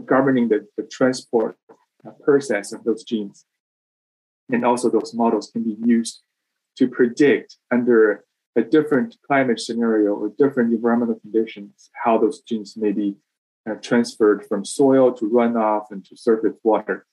governing 0.07 0.49
the, 0.49 0.67
the 0.77 0.83
transport 0.85 1.57
uh, 2.07 2.11
process 2.23 2.73
of 2.73 2.85
those 2.85 3.05
genes. 3.05 3.47
And 4.51 4.65
also, 4.65 4.91
those 4.91 5.15
models 5.15 5.51
can 5.51 5.63
be 5.63 5.77
used 5.85 6.23
to 6.77 6.89
predict 6.89 7.57
under 7.71 8.25
a 8.57 8.63
different 8.63 9.17
climate 9.27 9.61
scenario 9.61 10.13
or 10.13 10.33
different 10.39 10.73
environmental 10.73 11.19
conditions 11.21 11.91
how 12.05 12.19
those 12.19 12.41
genes 12.41 12.77
may 12.77 12.93
be 12.93 13.17
uh, 13.69 13.75
transferred 13.77 14.45
from 14.47 14.65
soil 14.65 15.13
to 15.13 15.29
runoff 15.31 15.87
and 15.91 16.05
to 16.05 16.17
surface 16.17 16.55
water. 16.63 17.07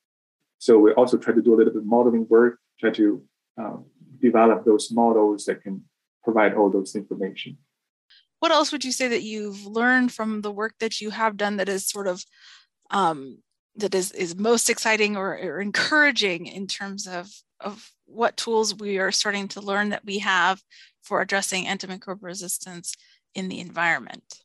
So 0.60 0.78
we 0.78 0.92
also 0.94 1.18
try 1.18 1.34
to 1.34 1.42
do 1.42 1.56
a 1.56 1.56
little 1.56 1.74
bit 1.74 1.82
of 1.82 1.86
modeling 1.86 2.28
work, 2.30 2.60
try 2.80 2.92
to 2.92 3.24
um, 3.58 3.86
develop 4.22 4.66
those 4.66 4.92
models 4.92 5.46
that 5.46 5.64
can 5.64 5.84
provide 6.24 6.54
all 6.54 6.70
those 6.70 6.96
information. 6.96 7.58
What 8.42 8.52
else 8.52 8.72
would 8.72 8.84
you 8.84 8.92
say 8.92 9.08
that 9.08 9.22
you've 9.22 9.68
learned 9.68 10.12
from 10.12 10.42
the 10.42 10.52
work 10.52 10.74
that 10.80 11.00
you 11.00 11.12
have 11.12 11.38
done 11.38 11.58
that 11.58 11.70
is 11.70 11.88
sort 11.88 12.08
of 12.08 12.26
um, 12.90 13.38
that 13.76 13.94
is, 13.94 14.12
is 14.14 14.36
most 14.36 14.68
exciting 14.68 15.16
or, 15.16 15.38
or 15.38 15.62
encouraging 15.62 16.48
in 16.48 16.66
terms 16.66 17.08
of, 17.08 17.30
of 17.60 17.92
what 18.06 18.38
tools 18.38 18.76
we 18.76 18.98
are 18.98 19.12
starting 19.12 19.48
to 19.50 19.62
learn 19.62 19.90
that 19.90 20.04
we 20.04 20.18
have 20.18 20.60
for 21.04 21.22
addressing 21.22 21.66
antimicrobial 21.66 22.24
resistance 22.24 22.96
in 23.36 23.48
the 23.48 23.60
environment? 23.60 24.40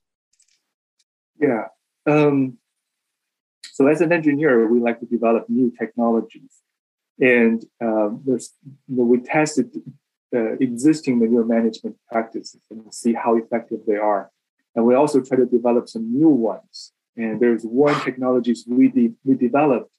Yeah. 1.41 1.69
Um, 2.07 2.59
so 3.73 3.87
as 3.87 4.03
an 4.03 4.13
engineer, 4.13 4.71
we 4.71 4.79
like 4.79 5.01
to 5.01 5.07
develop 5.07 5.49
new 5.49 5.73
technologies. 5.77 6.53
And 7.19 7.65
um, 7.83 8.23
there's, 8.27 8.53
we 8.87 9.21
tested 9.21 9.71
existing 10.33 11.19
manure 11.19 11.45
management 11.45 11.97
practices 12.11 12.61
and 12.71 12.93
see 12.93 13.15
how 13.15 13.37
effective 13.37 13.81
they 13.87 13.97
are. 13.97 14.31
And 14.75 14.85
we 14.85 14.95
also 14.95 15.21
try 15.23 15.37
to 15.39 15.47
develop 15.47 15.89
some 15.89 16.13
new 16.13 16.29
ones. 16.29 16.93
And 17.17 17.41
there's 17.41 17.65
one 17.65 17.99
technologies 18.03 18.65
we, 18.69 18.89
de- 18.89 19.15
we 19.25 19.35
developed. 19.35 19.91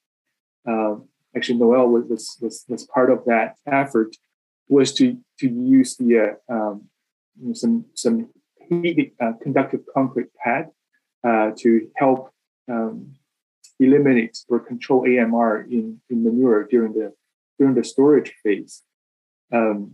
Uh, 0.68 0.98
actually, 1.36 1.58
Noelle 1.58 1.88
was, 1.88 2.06
was, 2.08 2.38
was, 2.42 2.66
was, 2.68 2.84
part 2.86 3.10
of 3.10 3.26
that 3.26 3.56
effort, 3.66 4.16
was 4.68 4.94
to, 4.96 5.18
to 5.40 5.50
use 5.50 5.96
the 5.98 6.38
uh, 6.50 6.54
um, 6.54 6.90
some, 7.54 7.86
some 7.96 8.30
heat 8.70 9.16
uh, 9.20 9.34
conductive 9.42 9.82
concrete 9.94 10.28
pad 10.44 10.68
uh, 11.24 11.52
to 11.58 11.90
help 11.96 12.32
um, 12.70 13.16
eliminate 13.80 14.38
or 14.50 14.60
control 14.60 15.06
AMR 15.08 15.62
in, 15.70 16.02
in 16.10 16.24
manure 16.24 16.68
during 16.68 16.94
the 16.94 17.14
during 17.58 17.74
the 17.74 17.84
storage 17.84 18.34
phase. 18.44 18.84
Um, 19.52 19.94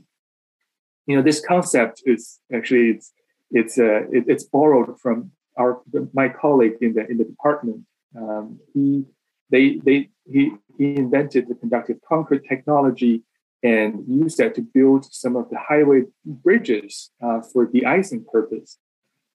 you 1.05 1.15
know, 1.15 1.21
this 1.21 1.45
concept 1.45 2.03
is 2.05 2.39
actually 2.53 2.89
it's 2.91 3.11
it's 3.51 3.77
uh, 3.77 4.01
it, 4.11 4.25
it's 4.27 4.43
borrowed 4.43 4.99
from 4.99 5.31
our 5.57 5.81
my 6.13 6.29
colleague 6.29 6.77
in 6.81 6.93
the 6.93 7.05
in 7.09 7.17
the 7.17 7.25
department. 7.25 7.81
Um, 8.17 8.59
he 8.73 9.05
they 9.49 9.77
they 9.77 10.09
he 10.25 10.51
he 10.77 10.95
invented 10.95 11.47
the 11.47 11.55
conductive 11.55 11.97
concrete 12.07 12.43
technology 12.47 13.23
and 13.63 14.03
used 14.07 14.37
that 14.37 14.55
to 14.55 14.61
build 14.61 15.05
some 15.13 15.35
of 15.35 15.49
the 15.49 15.57
highway 15.57 16.03
bridges 16.25 17.11
uh, 17.23 17.39
for 17.41 17.65
de-icing 17.65 18.25
purpose. 18.29 18.77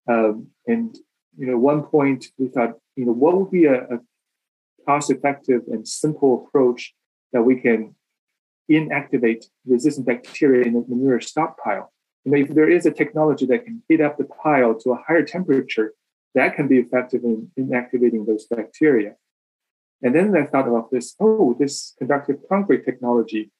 Um, 0.07 0.49
and 0.67 0.95
you 1.39 1.47
know, 1.47 1.59
one 1.59 1.83
point 1.83 2.27
we 2.37 2.49
thought, 2.49 2.75
you 2.97 3.07
know, 3.07 3.13
what 3.13 3.37
would 3.39 3.51
be 3.51 3.65
a, 3.65 3.85
a 3.85 3.99
cost-effective 4.87 5.63
and 5.69 5.87
simple 5.87 6.47
approach 6.47 6.95
that 7.33 7.43
we 7.43 7.61
can 7.61 7.95
inactivate 8.71 9.47
resistant 9.67 10.07
bacteria 10.07 10.67
in 10.67 10.75
the 10.75 10.85
manure 10.89 11.21
stockpile. 11.21 11.93
You 12.25 12.33
know, 12.33 12.39
if 12.39 12.49
there 12.55 12.69
is 12.69 12.87
a 12.87 12.91
technology 12.91 13.47
that 13.47 13.65
can 13.65 13.83
heat 13.89 14.01
up 14.01 14.19
the 14.19 14.25
pile 14.25 14.75
to 14.81 14.93
a 14.93 15.03
higher 15.07 15.25
temperature, 15.25 15.95
that 16.35 16.55
can 16.57 16.69
be 16.69 16.79
effective 16.79 17.25
in 17.25 17.51
inactivating 17.59 18.27
those 18.27 18.47
bacteria. 18.47 19.17
And 20.03 20.15
then 20.15 20.37
I 20.37 20.45
thought 20.45 20.69
about 20.69 20.91
this, 20.91 21.15
oh, 21.21 21.57
this 21.59 21.95
conductive 21.99 22.37
concrete 22.49 22.85
technology, 22.85 23.51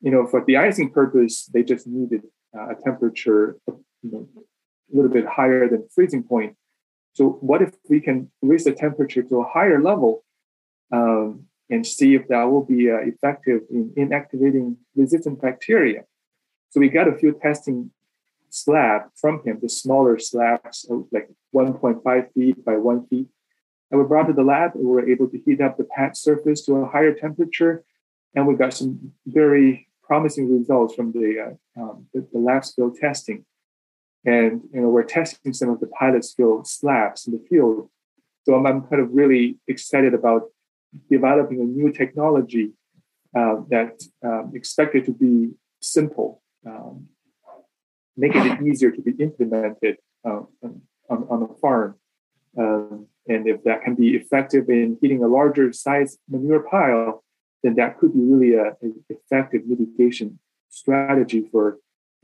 you 0.00 0.10
know, 0.10 0.26
for 0.26 0.44
the 0.44 0.56
icing 0.56 0.90
purpose, 0.90 1.46
they 1.52 1.62
just 1.62 1.86
needed 1.86 2.22
uh, 2.56 2.70
a 2.70 2.74
temperature, 2.74 3.56
you 3.66 4.10
know, 4.10 4.28
a 4.36 4.96
little 4.96 5.10
bit 5.10 5.26
higher 5.26 5.68
than 5.68 5.88
freezing 5.94 6.22
point. 6.22 6.56
So 7.12 7.30
what 7.40 7.60
if 7.62 7.74
we 7.88 8.00
can 8.00 8.30
raise 8.40 8.64
the 8.64 8.72
temperature 8.72 9.22
to 9.24 9.40
a 9.40 9.48
higher 9.48 9.82
level 9.82 10.24
um, 10.92 11.47
and 11.70 11.86
see 11.86 12.14
if 12.14 12.28
that 12.28 12.44
will 12.44 12.64
be 12.64 12.90
uh, 12.90 12.96
effective 12.96 13.62
in 13.70 13.90
inactivating 13.96 14.76
resistant 14.96 15.40
bacteria. 15.40 16.04
So 16.70 16.80
we 16.80 16.88
got 16.88 17.08
a 17.08 17.16
few 17.16 17.32
testing 17.32 17.90
slab 18.50 19.02
from 19.16 19.42
him, 19.44 19.58
the 19.60 19.68
smaller 19.68 20.18
slabs, 20.18 20.86
like 21.10 21.28
1.5 21.54 22.32
feet 22.32 22.64
by 22.64 22.76
one 22.76 23.06
feet. 23.06 23.28
And 23.90 24.00
we 24.00 24.06
brought 24.06 24.26
to 24.26 24.32
the 24.32 24.42
lab 24.42 24.74
and 24.74 24.84
we 24.84 24.90
were 24.90 25.08
able 25.08 25.28
to 25.28 25.38
heat 25.38 25.60
up 25.60 25.76
the 25.76 25.84
pad 25.84 26.16
surface 26.16 26.64
to 26.66 26.76
a 26.76 26.88
higher 26.88 27.14
temperature. 27.14 27.84
And 28.34 28.46
we 28.46 28.54
got 28.54 28.74
some 28.74 29.12
very 29.26 29.88
promising 30.02 30.50
results 30.50 30.94
from 30.94 31.12
the, 31.12 31.56
uh, 31.76 31.80
um, 31.80 32.06
the, 32.12 32.26
the 32.32 32.38
lab 32.38 32.64
scale 32.64 32.90
testing. 32.90 33.44
And 34.24 34.62
you 34.72 34.80
know, 34.80 34.88
we're 34.88 35.04
testing 35.04 35.52
some 35.52 35.70
of 35.70 35.80
the 35.80 35.86
pilot 35.86 36.24
scale 36.24 36.64
slabs 36.64 37.26
in 37.26 37.32
the 37.32 37.44
field. 37.48 37.88
So 38.44 38.54
I'm, 38.54 38.66
I'm 38.66 38.82
kind 38.82 39.00
of 39.00 39.12
really 39.12 39.58
excited 39.68 40.12
about 40.12 40.50
developing 41.10 41.60
a 41.60 41.64
new 41.64 41.92
technology 41.92 42.72
uh, 43.36 43.56
that 43.68 44.02
um, 44.24 44.52
expected 44.54 45.04
to 45.04 45.12
be 45.12 45.50
simple, 45.80 46.42
um, 46.66 47.06
making 48.16 48.46
it 48.46 48.62
easier 48.62 48.90
to 48.90 49.02
be 49.02 49.12
implemented 49.22 49.96
uh, 50.24 50.40
on, 50.62 50.82
on 51.08 51.48
a 51.50 51.54
farm. 51.60 51.96
Um, 52.56 53.06
and 53.28 53.46
if 53.46 53.62
that 53.64 53.82
can 53.84 53.94
be 53.94 54.16
effective 54.16 54.68
in 54.68 54.96
heating 55.00 55.22
a 55.22 55.28
larger 55.28 55.72
size 55.72 56.18
manure 56.28 56.60
pile, 56.60 57.22
then 57.62 57.74
that 57.74 57.98
could 57.98 58.14
be 58.14 58.20
really 58.20 58.54
a, 58.54 58.68
a 58.70 58.92
effective 59.10 59.66
mitigation 59.66 60.38
strategy 60.70 61.46
for 61.50 61.78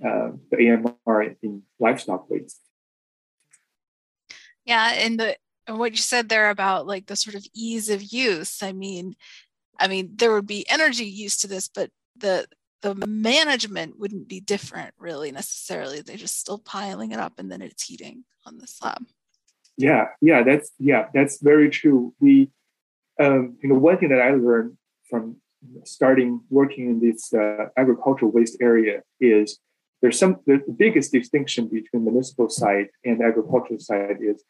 uh, 0.04 0.30
the 0.50 0.70
AMR 1.06 1.36
in 1.42 1.62
livestock 1.78 2.28
waste. 2.30 2.60
Yeah, 4.64 4.92
and 4.94 5.20
the 5.20 5.36
and 5.66 5.78
what 5.78 5.92
you 5.92 5.98
said 5.98 6.28
there 6.28 6.50
about 6.50 6.86
like 6.86 7.06
the 7.06 7.16
sort 7.16 7.34
of 7.34 7.46
ease 7.54 7.88
of 7.88 8.02
use 8.02 8.62
i 8.62 8.72
mean 8.72 9.14
i 9.78 9.88
mean 9.88 10.10
there 10.16 10.32
would 10.32 10.46
be 10.46 10.68
energy 10.68 11.04
used 11.04 11.40
to 11.40 11.46
this 11.46 11.68
but 11.68 11.90
the 12.16 12.46
the 12.84 12.94
management 13.06 13.98
wouldn't 13.98 14.28
be 14.28 14.40
different 14.40 14.92
really 14.98 15.32
necessarily. 15.32 16.02
They're 16.02 16.18
just 16.18 16.38
still 16.38 16.58
piling 16.58 17.12
it 17.12 17.18
up 17.18 17.38
and 17.38 17.50
then 17.50 17.62
it's 17.62 17.82
heating 17.82 18.24
on 18.44 18.58
the 18.58 18.66
slab. 18.66 19.02
Yeah 19.76 20.08
yeah 20.20 20.42
that's 20.42 20.70
yeah 20.78 21.06
that's 21.14 21.40
very 21.40 21.70
true. 21.70 22.14
We 22.20 22.50
um, 23.18 23.56
you 23.62 23.70
know 23.70 23.76
one 23.76 23.98
thing 23.98 24.10
that 24.10 24.20
i 24.20 24.32
learned 24.32 24.76
from 25.08 25.36
starting 25.84 26.40
working 26.50 26.90
in 26.90 27.00
this 27.00 27.32
uh, 27.32 27.66
agricultural 27.76 28.30
waste 28.30 28.58
area 28.60 29.02
is 29.20 29.58
there's 30.02 30.18
some 30.18 30.40
the 30.46 30.60
biggest 30.76 31.10
distinction 31.10 31.68
between 31.68 32.04
municipal 32.04 32.50
side 32.50 32.88
and 33.04 33.22
agricultural 33.22 33.80
side 33.80 34.18
is 34.20 34.44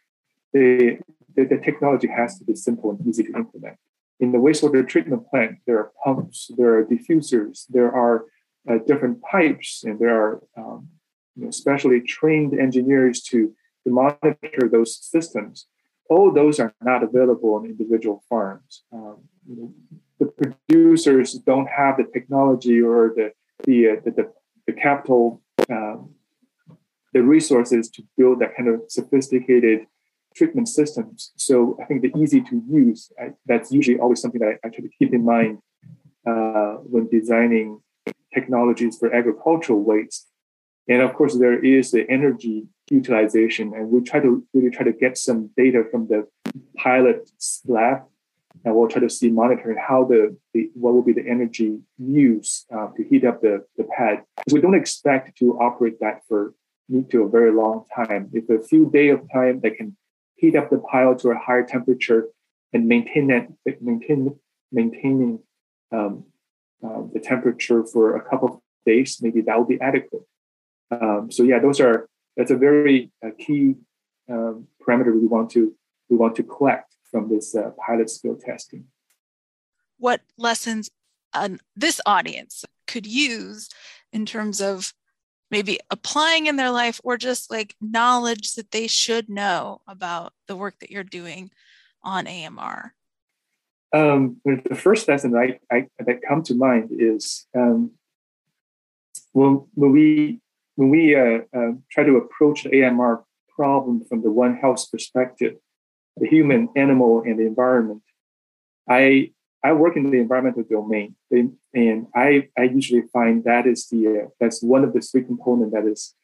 the, 0.54 0.98
the, 1.36 1.44
the, 1.44 1.58
technology 1.58 2.08
has 2.08 2.38
to 2.38 2.44
be 2.44 2.54
simple 2.54 2.90
and 2.92 3.06
easy 3.06 3.24
to 3.24 3.32
implement. 3.36 3.76
In 4.20 4.32
the 4.32 4.38
wastewater 4.38 4.88
treatment 4.88 5.28
plant, 5.28 5.58
there 5.66 5.78
are 5.78 5.92
pumps, 6.02 6.50
there 6.56 6.78
are 6.78 6.84
diffusers, 6.84 7.66
there 7.68 7.92
are 7.92 8.24
uh, 8.70 8.78
different 8.86 9.20
pipes, 9.22 9.82
and 9.84 9.98
there 9.98 10.16
are 10.16 10.42
um, 10.56 10.88
you 11.36 11.44
know, 11.44 11.50
specially 11.50 12.00
trained 12.00 12.58
engineers 12.58 13.20
to, 13.22 13.52
to 13.84 13.90
monitor 13.90 14.68
those 14.70 14.96
systems. 15.04 15.66
All 16.08 16.32
those 16.32 16.60
are 16.60 16.72
not 16.82 17.02
available 17.02 17.54
on 17.54 17.66
individual 17.66 18.22
farms. 18.28 18.84
Um, 18.92 19.18
you 19.48 19.56
know, 19.56 19.74
the 20.20 20.26
producers 20.26 21.34
don't 21.34 21.66
have 21.66 21.96
the 21.96 22.04
technology 22.12 22.80
or 22.80 23.12
the 23.16 23.32
the 23.64 23.88
uh, 23.88 23.96
the, 24.04 24.10
the, 24.10 24.32
the, 24.66 24.72
capital, 24.72 25.42
um, 25.70 26.14
the 27.12 27.22
resources 27.22 27.88
to 27.90 28.02
build 28.16 28.40
that 28.40 28.56
kind 28.56 28.68
of 28.68 28.82
sophisticated 28.88 29.86
treatment 30.36 30.68
systems. 30.68 31.32
So 31.36 31.76
I 31.80 31.84
think 31.84 32.02
the 32.02 32.12
easy 32.18 32.40
to 32.42 32.62
use, 32.68 33.12
I, 33.20 33.30
that's 33.46 33.70
usually 33.72 33.98
always 33.98 34.20
something 34.20 34.40
that 34.40 34.58
I, 34.64 34.66
I 34.66 34.70
try 34.70 34.82
to 34.82 34.90
keep 34.98 35.12
in 35.14 35.24
mind 35.24 35.58
uh, 36.26 36.74
when 36.92 37.08
designing 37.08 37.80
technologies 38.32 38.98
for 38.98 39.14
agricultural 39.14 39.82
waste. 39.82 40.28
And 40.88 41.00
of 41.00 41.14
course, 41.14 41.38
there 41.38 41.58
is 41.64 41.92
the 41.92 42.04
energy 42.10 42.66
utilization, 42.90 43.72
and 43.74 43.90
we 43.90 44.02
try 44.02 44.20
to 44.20 44.44
really 44.52 44.70
try 44.70 44.84
to 44.84 44.92
get 44.92 45.16
some 45.16 45.50
data 45.56 45.84
from 45.90 46.08
the 46.08 46.26
pilot 46.76 47.30
lab, 47.66 48.02
and 48.64 48.74
we'll 48.74 48.88
try 48.88 49.00
to 49.00 49.08
see 49.08 49.30
monitoring 49.30 49.78
how 49.78 50.04
the, 50.04 50.36
the 50.52 50.70
what 50.74 50.92
will 50.92 51.02
be 51.02 51.14
the 51.14 51.26
energy 51.26 51.78
use 51.98 52.66
uh, 52.74 52.88
to 52.96 53.04
heat 53.04 53.24
up 53.24 53.40
the, 53.40 53.64
the 53.78 53.84
pad. 53.84 54.24
We 54.52 54.60
don't 54.60 54.74
expect 54.74 55.38
to 55.38 55.58
operate 55.58 56.00
that 56.00 56.20
for 56.28 56.54
to 57.10 57.22
a 57.22 57.28
very 57.28 57.50
long 57.50 57.84
time. 57.94 58.28
If 58.34 58.50
a 58.50 58.62
few 58.62 58.90
day 58.90 59.08
of 59.08 59.22
time, 59.32 59.60
that 59.60 59.76
can 59.76 59.96
heat 60.36 60.56
up 60.56 60.70
the 60.70 60.78
pile 60.78 61.14
to 61.16 61.30
a 61.30 61.38
higher 61.38 61.64
temperature 61.64 62.28
and 62.72 62.86
maintain 62.86 63.28
that 63.28 63.48
maintain 63.80 64.34
maintaining 64.72 65.38
um, 65.92 66.24
uh, 66.84 67.02
the 67.12 67.20
temperature 67.20 67.84
for 67.84 68.16
a 68.16 68.28
couple 68.28 68.48
of 68.48 68.60
days, 68.84 69.18
maybe 69.22 69.40
that 69.42 69.56
will 69.56 69.64
be 69.64 69.80
adequate. 69.80 70.22
Um, 70.90 71.30
so 71.30 71.42
yeah, 71.42 71.58
those 71.58 71.80
are 71.80 72.08
that's 72.36 72.50
a 72.50 72.56
very 72.56 73.10
uh, 73.24 73.30
key 73.38 73.76
um, 74.28 74.66
parameter 74.86 75.12
we 75.14 75.26
want 75.26 75.50
to 75.50 75.74
we 76.08 76.16
want 76.16 76.36
to 76.36 76.42
collect 76.42 76.94
from 77.10 77.28
this 77.28 77.54
uh, 77.54 77.70
pilot 77.84 78.10
scale 78.10 78.36
testing. 78.36 78.84
What 79.98 80.20
lessons 80.36 80.90
this 81.74 82.00
audience 82.06 82.64
could 82.86 83.06
use 83.06 83.68
in 84.12 84.26
terms 84.26 84.60
of 84.60 84.92
maybe 85.54 85.78
applying 85.90 86.46
in 86.46 86.56
their 86.56 86.70
life 86.70 87.00
or 87.04 87.16
just 87.16 87.50
like 87.50 87.76
knowledge 87.80 88.54
that 88.54 88.70
they 88.72 88.86
should 88.86 89.28
know 89.28 89.80
about 89.86 90.32
the 90.48 90.56
work 90.56 90.78
that 90.80 90.90
you're 90.90 91.04
doing 91.04 91.50
on 92.02 92.26
AMR? 92.26 92.92
um, 93.94 94.40
the 94.44 94.74
first 94.74 95.06
lesson 95.06 95.36
I, 95.36 95.58
I, 95.70 95.86
that 96.04 96.20
come 96.28 96.42
to 96.44 96.54
mind 96.54 96.90
is 96.90 97.46
um, 97.56 97.92
when, 99.32 99.64
when 99.74 99.92
we 99.92 100.40
when 100.76 100.90
we 100.90 101.14
uh, 101.14 101.38
uh, 101.56 101.72
try 101.88 102.02
to 102.02 102.16
approach 102.16 102.64
the 102.64 102.82
AMR 102.82 103.24
problem 103.54 104.04
from 104.08 104.22
the 104.22 104.30
One 104.30 104.56
Health 104.56 104.90
perspective, 104.90 105.54
the 106.16 106.26
human, 106.26 106.68
animal, 106.74 107.22
and 107.24 107.38
the 107.38 107.46
environment, 107.46 108.02
I 108.88 109.30
I 109.64 109.72
work 109.72 109.96
in 109.96 110.10
the 110.10 110.18
environmental 110.18 110.62
domain, 110.62 111.16
and 111.30 112.06
I 112.14 112.48
I 112.56 112.64
usually 112.64 113.02
find 113.12 113.42
that 113.44 113.66
is 113.66 113.88
the 113.88 114.08
uh, 114.08 114.28
that's 114.38 114.62
one 114.62 114.84
of 114.84 114.92
the 114.92 115.00
three 115.00 115.24
components 115.24 115.74
that 115.74 115.86
is 115.86 116.14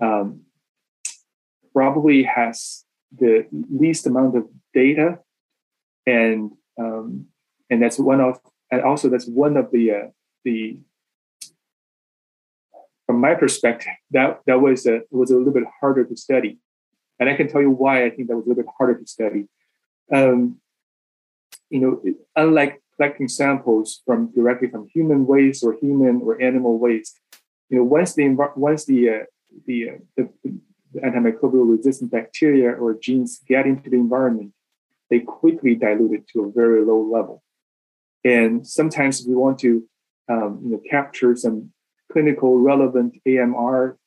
um, 0.00 0.42
probably 1.72 2.22
has 2.24 2.84
the 3.18 3.46
least 3.50 4.06
amount 4.06 4.36
of 4.36 4.48
data 4.72 5.18
and 6.06 6.52
um, 6.78 7.26
and 7.70 7.82
that's 7.82 7.98
one 7.98 8.20
of 8.20 8.38
and 8.70 8.82
also 8.82 9.08
that's 9.08 9.26
one 9.26 9.56
of 9.56 9.70
the 9.70 9.90
uh, 9.90 10.06
the 10.44 10.78
from 13.06 13.20
my 13.20 13.34
perspective 13.34 13.92
that 14.10 14.40
that 14.46 14.60
was 14.60 14.86
a 14.86 15.02
was 15.10 15.30
a 15.30 15.36
little 15.36 15.52
bit 15.52 15.64
harder 15.80 16.04
to 16.04 16.16
study. 16.16 16.58
And 17.20 17.30
i 17.30 17.36
can 17.36 17.46
tell 17.46 17.60
you 17.60 17.70
why 17.70 18.04
i 18.04 18.10
think 18.10 18.28
that 18.28 18.36
was 18.36 18.46
a 18.46 18.48
little 18.48 18.64
bit 18.64 18.72
harder 18.76 18.98
to 18.98 19.06
study. 19.06 19.48
Um, 20.12 20.60
you 21.70 21.80
know 21.80 22.02
unlike 22.36 22.81
collecting 22.96 23.28
samples 23.28 24.02
from 24.06 24.32
directly 24.32 24.68
from 24.68 24.88
human 24.92 25.26
waste 25.26 25.64
or 25.64 25.76
human 25.80 26.20
or 26.22 26.40
animal 26.40 26.78
waste 26.78 27.18
you 27.68 27.78
know 27.78 27.84
once 27.84 28.14
the 28.14 28.28
once 28.56 28.84
the 28.84 29.08
uh, 29.08 29.24
the, 29.66 29.90
uh, 29.90 29.92
the, 30.16 30.28
the 30.92 31.00
antimicrobial 31.00 31.76
resistant 31.76 32.10
bacteria 32.10 32.70
or 32.70 32.94
genes 32.94 33.40
get 33.46 33.66
into 33.66 33.90
the 33.90 33.96
environment 33.96 34.52
they 35.12 35.20
quickly 35.20 35.74
dilute 35.74 36.12
it 36.12 36.26
to 36.28 36.40
a 36.40 36.50
very 36.50 36.82
low 36.82 37.02
level. 37.02 37.42
And 38.24 38.66
sometimes 38.66 39.22
we 39.28 39.34
want 39.34 39.58
to 39.58 39.86
um, 40.30 40.60
you 40.64 40.70
know, 40.70 40.80
capture 40.90 41.36
some 41.36 41.70
clinical 42.10 42.58
relevant 42.58 43.18
AMR 43.28 43.98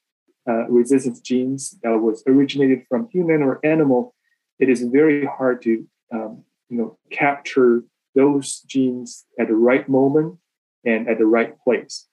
uh, 0.49 0.67
resistance 0.67 1.19
genes 1.19 1.77
that 1.83 1.91
was 1.91 2.23
originated 2.25 2.85
from 2.89 3.07
human 3.11 3.43
or 3.43 3.63
animal. 3.63 4.15
It 4.57 4.67
is 4.67 4.81
very 4.81 5.27
hard 5.27 5.61
to 5.63 5.87
um, 6.11 6.43
you 6.69 6.77
know 6.77 6.97
capture 7.11 7.83
those 8.15 8.61
genes 8.61 9.25
at 9.39 9.47
the 9.47 9.55
right 9.55 9.87
moment 9.87 10.37
and 10.85 11.07
at 11.09 11.17
the 11.17 11.25
right 11.25 11.59
place 11.59 12.07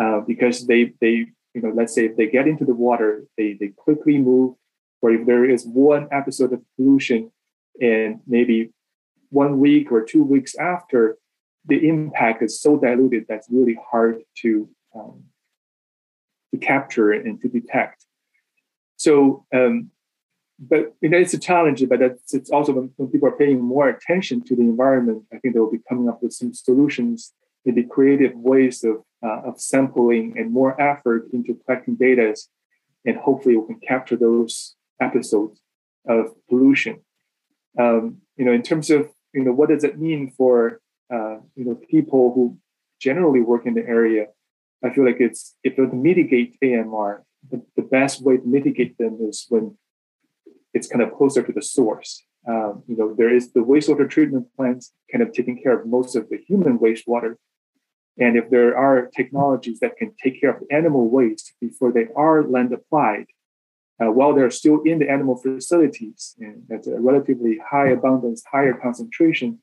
uh, 0.00 0.20
because 0.20 0.66
they 0.66 0.92
they 1.00 1.26
you 1.54 1.62
know 1.62 1.72
let's 1.74 1.94
say 1.94 2.06
if 2.06 2.16
they 2.16 2.26
get 2.26 2.46
into 2.46 2.64
the 2.64 2.74
water 2.74 3.24
they 3.36 3.56
they 3.58 3.68
quickly 3.68 4.18
move 4.18 4.54
or 5.00 5.12
if 5.12 5.26
there 5.26 5.48
is 5.48 5.64
one 5.66 6.08
episode 6.10 6.52
of 6.52 6.60
pollution 6.76 7.30
and 7.80 8.20
maybe 8.26 8.70
one 9.30 9.58
week 9.58 9.92
or 9.92 10.02
two 10.04 10.22
weeks 10.22 10.54
after, 10.56 11.18
the 11.66 11.88
impact 11.88 12.42
is 12.42 12.60
so 12.60 12.78
diluted 12.78 13.26
that's 13.28 13.48
really 13.50 13.78
hard 13.90 14.22
to 14.38 14.68
um, 14.94 15.24
to 16.52 16.58
capture 16.58 17.12
and 17.12 17.40
to 17.42 17.48
detect. 17.48 18.06
So, 18.96 19.44
um, 19.54 19.90
but 20.58 20.94
you 21.00 21.08
know, 21.08 21.18
it's 21.18 21.34
a 21.34 21.38
challenge. 21.38 21.84
But 21.88 22.02
it's, 22.02 22.34
it's 22.34 22.50
also 22.50 22.72
when, 22.72 22.90
when, 22.96 23.08
people 23.08 23.28
are 23.28 23.36
paying 23.36 23.60
more 23.60 23.88
attention 23.88 24.44
to 24.44 24.56
the 24.56 24.62
environment, 24.62 25.24
I 25.32 25.38
think 25.38 25.54
they 25.54 25.60
will 25.60 25.70
be 25.70 25.82
coming 25.88 26.08
up 26.08 26.22
with 26.22 26.32
some 26.32 26.52
solutions, 26.52 27.32
maybe 27.64 27.84
creative 27.84 28.34
ways 28.34 28.84
of 28.84 28.96
uh, 29.24 29.48
of 29.48 29.60
sampling 29.60 30.34
and 30.36 30.52
more 30.52 30.80
effort 30.80 31.28
into 31.32 31.58
collecting 31.64 31.96
data, 31.96 32.36
and 33.04 33.16
hopefully 33.16 33.56
we 33.56 33.66
can 33.66 33.80
capture 33.80 34.16
those 34.16 34.76
episodes 35.00 35.60
of 36.06 36.34
pollution 36.48 37.00
um, 37.78 38.18
you 38.36 38.44
know, 38.44 38.52
in 38.52 38.62
terms 38.62 38.90
of 38.90 39.08
you 39.32 39.44
know 39.44 39.52
what 39.52 39.68
does 39.68 39.84
it 39.84 39.98
mean 39.98 40.32
for 40.36 40.80
uh, 41.12 41.36
you 41.54 41.64
know 41.64 41.74
people 41.90 42.32
who 42.34 42.58
generally 43.00 43.40
work 43.40 43.66
in 43.66 43.74
the 43.74 43.86
area, 43.86 44.26
I 44.84 44.90
feel 44.90 45.04
like 45.04 45.20
it's 45.20 45.56
if 45.62 45.76
to 45.76 45.86
mitigate 45.86 46.56
AMR, 46.62 47.24
the, 47.50 47.62
the 47.76 47.82
best 47.82 48.22
way 48.22 48.38
to 48.38 48.46
mitigate 48.46 48.98
them 48.98 49.18
is 49.20 49.46
when 49.48 49.76
it's 50.74 50.88
kind 50.88 51.02
of 51.02 51.12
closer 51.14 51.42
to 51.42 51.52
the 51.52 51.62
source. 51.62 52.24
Um, 52.48 52.82
you 52.86 52.96
know, 52.96 53.14
there 53.14 53.34
is 53.34 53.52
the 53.52 53.60
wastewater 53.60 54.08
treatment 54.08 54.46
plants 54.56 54.92
kind 55.10 55.22
of 55.22 55.32
taking 55.32 55.60
care 55.62 55.78
of 55.78 55.86
most 55.86 56.16
of 56.16 56.28
the 56.30 56.38
human 56.38 56.78
wastewater. 56.78 57.36
And 58.18 58.36
if 58.36 58.50
there 58.50 58.76
are 58.76 59.10
technologies 59.16 59.80
that 59.80 59.96
can 59.96 60.12
take 60.22 60.40
care 60.40 60.50
of 60.50 60.62
animal 60.70 61.08
waste 61.08 61.54
before 61.60 61.92
they 61.92 62.08
are 62.16 62.42
land 62.42 62.72
applied, 62.72 63.26
uh, 64.00 64.10
while 64.10 64.34
they're 64.34 64.50
still 64.50 64.82
in 64.82 64.98
the 64.98 65.10
animal 65.10 65.36
facilities 65.36 66.34
and 66.38 66.62
at 66.70 66.86
a 66.86 67.00
relatively 67.00 67.58
high 67.70 67.88
abundance, 67.88 68.42
higher 68.50 68.74
concentration, 68.74 69.58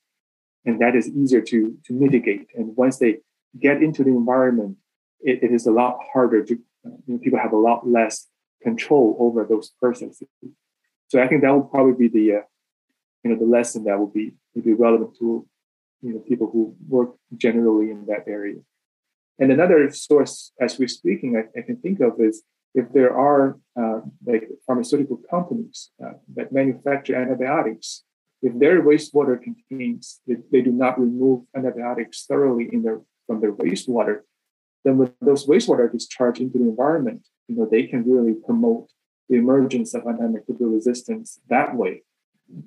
and 0.66 0.80
that 0.82 0.96
is 0.96 1.08
easier 1.10 1.42
to, 1.42 1.78
to 1.86 1.94
mitigate. 1.94 2.48
And 2.56 2.76
once 2.76 2.98
they 2.98 3.20
get 3.60 3.82
into 3.82 4.04
the 4.04 4.10
environment, 4.10 4.78
it, 5.22 5.44
it 5.44 5.52
is 5.52 5.66
a 5.68 5.72
lot 5.72 6.00
harder 6.12 6.44
to, 6.44 6.54
you 6.54 7.02
know, 7.08 7.18
people 7.18 7.40
have 7.40 7.54
a 7.54 7.58
lot 7.58 7.88
less 7.88 8.28
control 8.62 9.16
over 9.20 9.46
those 9.46 9.72
processes. 9.80 10.28
So 11.08 11.22
I 11.22 11.28
think 11.28 11.42
that 11.42 11.56
would 11.56 11.70
probably 11.72 12.08
be 12.08 12.08
the, 12.08 12.38
uh, 12.38 12.42
you 13.24 13.32
know, 13.32 13.38
the 13.38 13.46
lesson 13.46 13.84
that 13.86 14.00
would 14.00 14.14
be, 14.14 14.34
would 14.54 14.66
be 14.66 14.74
relevant 14.74 15.16
to, 15.20 15.48
you 16.02 16.14
know, 16.14 16.20
people 16.20 16.50
who 16.52 16.76
work 16.88 17.16
generally 17.36 17.92
in 17.92 18.06
that 18.08 18.26
area. 18.28 18.62
And 19.40 19.52
another 19.52 19.92
source, 19.92 20.52
as 20.60 20.80
we're 20.80 20.88
speaking, 20.88 21.36
I, 21.38 21.60
I 21.60 21.62
can 21.64 21.78
think 21.78 22.00
of 22.00 22.20
is 22.20 22.44
if 22.74 22.92
there 22.94 23.16
are 23.16 23.58
uh, 23.80 24.02
like 24.26 24.50
pharmaceutical 24.66 25.20
companies 25.30 25.92
uh, 26.04 26.14
that 26.36 26.52
manufacture 26.52 27.16
antibiotics, 27.16 28.04
if 28.42 28.58
their 28.60 28.82
wastewater 28.84 29.42
contains, 29.42 30.22
if 30.28 30.40
they 30.52 30.62
do 30.62 30.72
not 30.72 31.00
remove 31.00 31.44
antibiotics 31.56 32.26
thoroughly 32.26 32.70
in 32.72 32.84
their 32.84 33.02
from 33.28 33.42
their 33.42 33.54
wastewater, 33.54 34.20
then 34.84 34.98
when 34.98 35.12
those 35.22 35.48
wastewater 35.48 35.92
discharge 35.92 36.40
into 36.40 36.60
the 36.60 36.66
environment, 36.66 37.26
you 37.48 37.56
know, 37.56 37.68
they 37.70 37.84
can 37.88 38.08
really 38.10 38.34
promote 38.34 38.88
the 39.30 39.38
emergence 39.38 39.94
of 39.94 40.04
antimicrobial 40.04 40.74
resistance 40.74 41.40
that 41.50 41.76
way. 41.76 42.04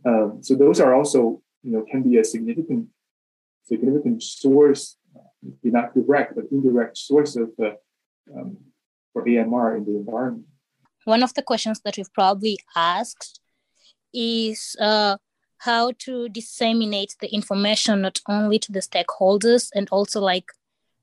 Um, 0.04 0.40
so 0.42 0.54
those 0.54 0.80
are 0.80 0.94
also, 0.94 1.42
you 1.62 1.72
know, 1.72 1.84
can 1.90 2.02
be 2.02 2.18
a 2.18 2.24
significant, 2.24 2.88
significant 3.64 4.22
source, 4.22 4.96
uh, 5.16 5.20
not 5.62 5.94
direct, 5.94 6.34
but 6.34 6.46
indirect 6.50 6.98
source 6.98 7.36
of 7.36 7.50
uh, 7.62 7.70
um, 8.34 8.58
for 9.12 9.22
AMR 9.22 9.76
in 9.76 9.84
the 9.84 9.96
environment. 9.96 10.46
One 11.04 11.22
of 11.22 11.34
the 11.34 11.42
questions 11.42 11.80
that 11.84 11.96
we've 11.96 12.12
probably 12.12 12.58
asked 12.76 13.40
is 14.12 14.76
uh, 14.80 15.16
how 15.58 15.92
to 16.00 16.28
disseminate 16.28 17.14
the 17.20 17.32
information 17.32 18.02
not 18.02 18.20
only 18.28 18.58
to 18.58 18.72
the 18.72 18.80
stakeholders 18.80 19.70
and 19.74 19.88
also 19.90 20.20
like 20.20 20.46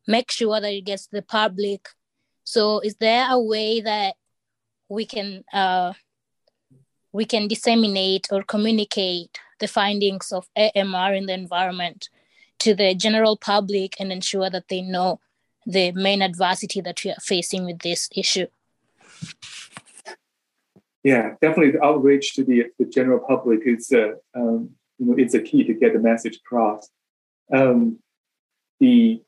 make 0.07 0.31
sure 0.31 0.59
that 0.59 0.73
it 0.73 0.85
gets 0.85 1.07
to 1.07 1.15
the 1.15 1.21
public. 1.21 1.87
So, 2.43 2.79
is 2.79 2.95
there 2.97 3.27
a 3.29 3.39
way 3.39 3.81
that 3.81 4.15
we 4.89 5.05
can 5.05 5.43
uh, 5.53 5.93
we 7.11 7.25
can 7.25 7.47
disseminate 7.47 8.27
or 8.31 8.43
communicate 8.43 9.39
the 9.59 9.67
findings 9.67 10.31
of 10.31 10.47
AMR 10.55 11.13
in 11.13 11.27
the 11.27 11.33
environment 11.33 12.09
to 12.59 12.75
the 12.75 12.93
general 12.95 13.37
public 13.37 13.95
and 13.99 14.11
ensure 14.11 14.49
that 14.49 14.67
they 14.69 14.81
know 14.81 15.19
the 15.65 15.91
main 15.93 16.21
adversity 16.21 16.81
that 16.81 17.03
we 17.03 17.11
are 17.11 17.21
facing 17.21 17.65
with 17.65 17.79
this 17.79 18.09
issue? 18.15 18.47
Yeah, 21.03 21.35
definitely 21.41 21.71
the 21.71 21.83
outreach 21.83 22.33
to 22.35 22.43
the, 22.43 22.65
the 22.79 22.85
general 22.85 23.19
public 23.19 23.61
is 23.65 23.91
uh, 23.91 24.13
um, 24.35 24.71
you 24.97 25.05
know 25.05 25.15
it's 25.17 25.35
a 25.35 25.41
key 25.41 25.63
to 25.63 25.73
get 25.73 25.93
the 25.93 25.99
message 25.99 26.37
across. 26.37 26.89
Um, 27.53 27.99
the 28.79 29.21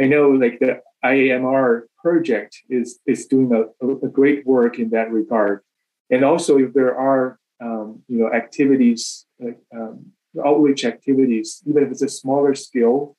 I 0.00 0.04
know 0.04 0.30
like 0.30 0.58
the 0.58 0.82
IAMR 1.04 1.87
project 2.08 2.52
is 2.68 2.88
is 3.06 3.26
doing 3.26 3.50
a, 3.52 3.62
a 4.06 4.10
great 4.18 4.40
work 4.46 4.78
in 4.78 4.88
that 4.90 5.08
regard, 5.20 5.56
and 6.10 6.24
also 6.24 6.58
if 6.58 6.70
there 6.78 6.94
are 6.96 7.38
um, 7.66 8.02
you 8.08 8.18
know 8.18 8.28
activities 8.42 9.26
like 9.38 9.58
um, 9.78 9.96
outreach 10.50 10.84
activities, 10.84 11.62
even 11.68 11.82
if 11.84 11.90
it's 11.90 12.02
a 12.02 12.08
smaller 12.08 12.54
scale, 12.54 13.16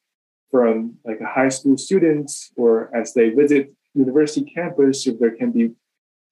from 0.51 0.95
like 1.05 1.19
a 1.21 1.25
high 1.25 1.49
school 1.49 1.77
students 1.77 2.51
or 2.55 2.71
as 2.95 3.13
they 3.13 3.29
visit 3.29 3.71
university 3.93 4.45
campus, 4.57 5.07
if 5.07 5.19
there 5.19 5.35
can 5.35 5.51
be 5.51 5.71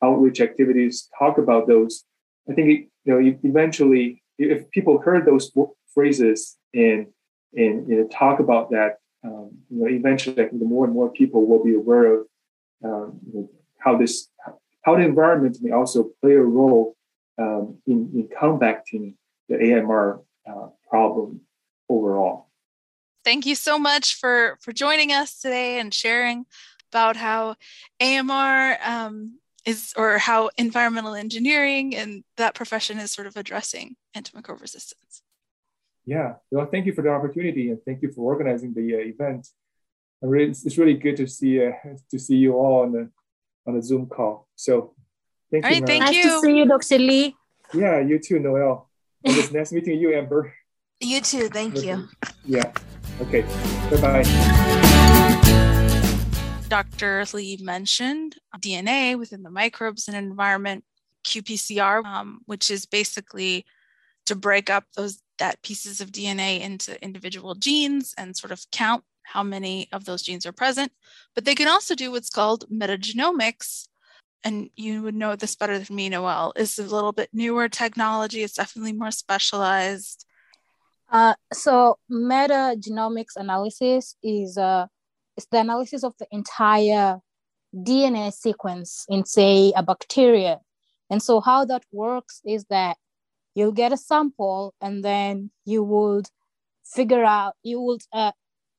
outreach 0.04 0.39
activities, 0.41 1.10
talk 1.17 1.38
about 1.38 1.67
those. 1.67 2.04
I 2.50 2.54
think 2.54 2.67
you 3.06 3.12
know 3.12 3.20
eventually, 3.43 4.24
if 4.38 4.70
people 4.72 5.00
heard 5.00 5.26
those 5.26 5.52
phrases 5.93 6.58
and 6.74 7.08
and 7.54 7.88
you 7.89 7.96
know 7.98 8.08
talk 8.08 8.39
about 8.39 8.72
that, 8.72 8.91
um, 9.24 9.52
you 9.70 9.80
know 9.80 9.88
eventually, 9.88 10.41
I 10.43 10.48
think 10.48 10.60
the 10.60 10.74
more 10.76 10.86
and 10.86 10.93
more 10.93 11.12
people 11.12 11.46
will 11.46 11.63
be 11.63 11.76
aware 11.76 12.06
of 12.13 12.28
um, 12.84 13.20
how 13.80 13.98
this 13.98 14.30
how 14.84 14.96
the 14.96 15.02
environment 15.02 15.58
may 15.62 15.72
also 15.72 16.10
play 16.22 16.34
a 16.34 16.42
role 16.42 16.96
um, 17.38 17.78
in, 17.86 18.10
in 18.16 18.30
combating 18.40 19.16
the 19.50 19.56
AMR 19.56 20.22
uh, 20.50 20.68
problem 20.90 21.42
overall 21.90 22.48
thank 23.28 23.46
you 23.46 23.56
so 23.56 23.78
much 23.78 24.16
for 24.16 24.58
for 24.62 24.72
joining 24.72 25.12
us 25.12 25.40
today 25.40 25.80
and 25.80 25.94
sharing 25.94 26.46
about 26.92 27.18
how 27.18 27.56
AMR 28.00 28.78
um, 28.84 29.40
is 29.66 29.94
or 29.98 30.18
how 30.18 30.50
environmental 30.58 31.13
engineering 31.13 31.94
and 31.94 32.24
that 32.38 32.56
profession 32.56 32.98
is 33.00 33.12
sort 33.12 33.28
of 33.28 33.36
addressing 33.36 33.98
antimicrobial 34.16 34.62
resistance. 34.62 35.22
Yeah, 36.06 36.36
well, 36.52 36.68
thank 36.68 36.86
you 36.86 36.94
for 36.94 37.02
the 37.02 37.10
opportunity 37.10 37.70
and 37.70 37.80
thank 37.84 38.02
you 38.02 38.13
for 38.13 38.22
organizing 38.22 38.74
the 38.74 38.96
uh, 38.96 39.00
event. 39.00 39.50
Really, 40.21 40.51
it's 40.51 40.77
really 40.77 40.95
good 40.95 41.15
to 41.17 41.27
see 41.27 41.63
uh, 41.63 41.73
to 42.10 42.17
see 42.17 42.38
you 42.38 42.53
all 42.53 42.82
on 42.84 42.91
the 42.91 43.10
on 43.67 43.75
the 43.75 43.82
Zoom 43.84 44.08
call. 44.08 44.47
So, 44.56 44.95
thank 45.51 45.63
all 45.63 45.71
you. 45.71 45.77
Right, 45.77 45.86
thank 45.86 46.03
nice 46.03 46.15
you. 46.15 46.23
to 46.23 46.39
see 46.41 46.58
you, 46.58 46.65
Dr. 46.65 46.97
Li. 46.97 47.36
Yeah, 47.73 47.99
you 47.99 48.17
too, 48.17 48.39
Noelle. 48.39 48.89
And 49.23 49.38
it's 49.38 49.51
nice 49.51 49.71
meeting 49.71 49.99
you, 49.99 50.15
Amber. 50.15 50.53
You 50.99 51.21
too. 51.21 51.49
Thank 51.49 51.84
you. 51.84 52.08
Yeah. 52.45 52.71
Okay. 53.21 53.41
Bye 53.91 54.23
bye. 54.23 54.23
Dr. 56.67 57.25
Li 57.34 57.58
mentioned 57.62 58.36
DNA 58.58 59.17
within 59.17 59.43
the 59.43 59.51
microbes 59.51 60.08
and 60.08 60.17
environment, 60.17 60.84
qPCR, 61.25 62.03
um, 62.06 62.41
which 62.45 62.71
is 62.71 62.86
basically 62.86 63.65
to 64.25 64.36
break 64.36 64.69
up 64.69 64.86
those 64.95 65.21
that 65.39 65.62
pieces 65.62 66.01
of 66.01 66.12
DNA 66.12 66.60
into 66.62 67.01
individual 67.03 67.56
genes 67.56 68.13
and 68.17 68.36
sort 68.36 68.51
of 68.51 68.65
count 68.71 69.03
how 69.28 69.44
many 69.44 69.88
of 69.92 70.06
those 70.06 70.22
genes 70.22 70.46
are 70.46 70.52
present. 70.52 70.92
But 71.36 71.46
they 71.46 71.56
can 71.56 71.68
also 71.68 71.96
do 71.96 72.12
what's 72.12 72.30
called 72.30 72.66
metagenomics. 72.70 73.88
And 74.44 74.70
you 74.76 75.02
would 75.04 75.16
know 75.16 75.36
this 75.36 75.56
better 75.56 75.78
than 75.78 75.96
me, 75.96 76.10
Noelle. 76.10 76.54
Is 76.56 76.80
a 76.80 76.84
little 76.84 77.12
bit 77.12 77.30
newer 77.34 77.68
technology. 77.68 78.44
It's 78.44 78.56
definitely 78.56 78.94
more 78.94 79.12
specialized. 79.12 80.26
Uh, 81.10 81.36
so 81.54 81.98
metagenomics 82.12 83.36
analysis 83.36 84.16
is 84.22 84.58
uh, 84.58 84.88
it's 85.36 85.48
the 85.52 85.60
analysis 85.60 86.04
of 86.04 86.13
the 86.20 86.28
entire 86.32 87.20
DNA 87.76 88.34
sequence 88.34 89.06
in, 89.10 89.26
say, 89.26 89.74
a 89.76 89.84
bacteria. 89.84 90.60
And 91.10 91.22
so 91.22 91.40
how 91.40 91.66
that 91.66 91.84
works 91.92 92.42
is 92.46 92.66
that 92.70 92.98
you'll 93.56 93.72
get 93.72 93.94
a 93.94 93.98
sample 93.98 94.74
and 94.82 95.04
then 95.04 95.52
you 95.66 95.84
would 95.84 96.28
figure 96.86 97.24
out, 97.24 97.54
you 97.63 97.80
would 97.82 98.02
uh, 98.13 98.32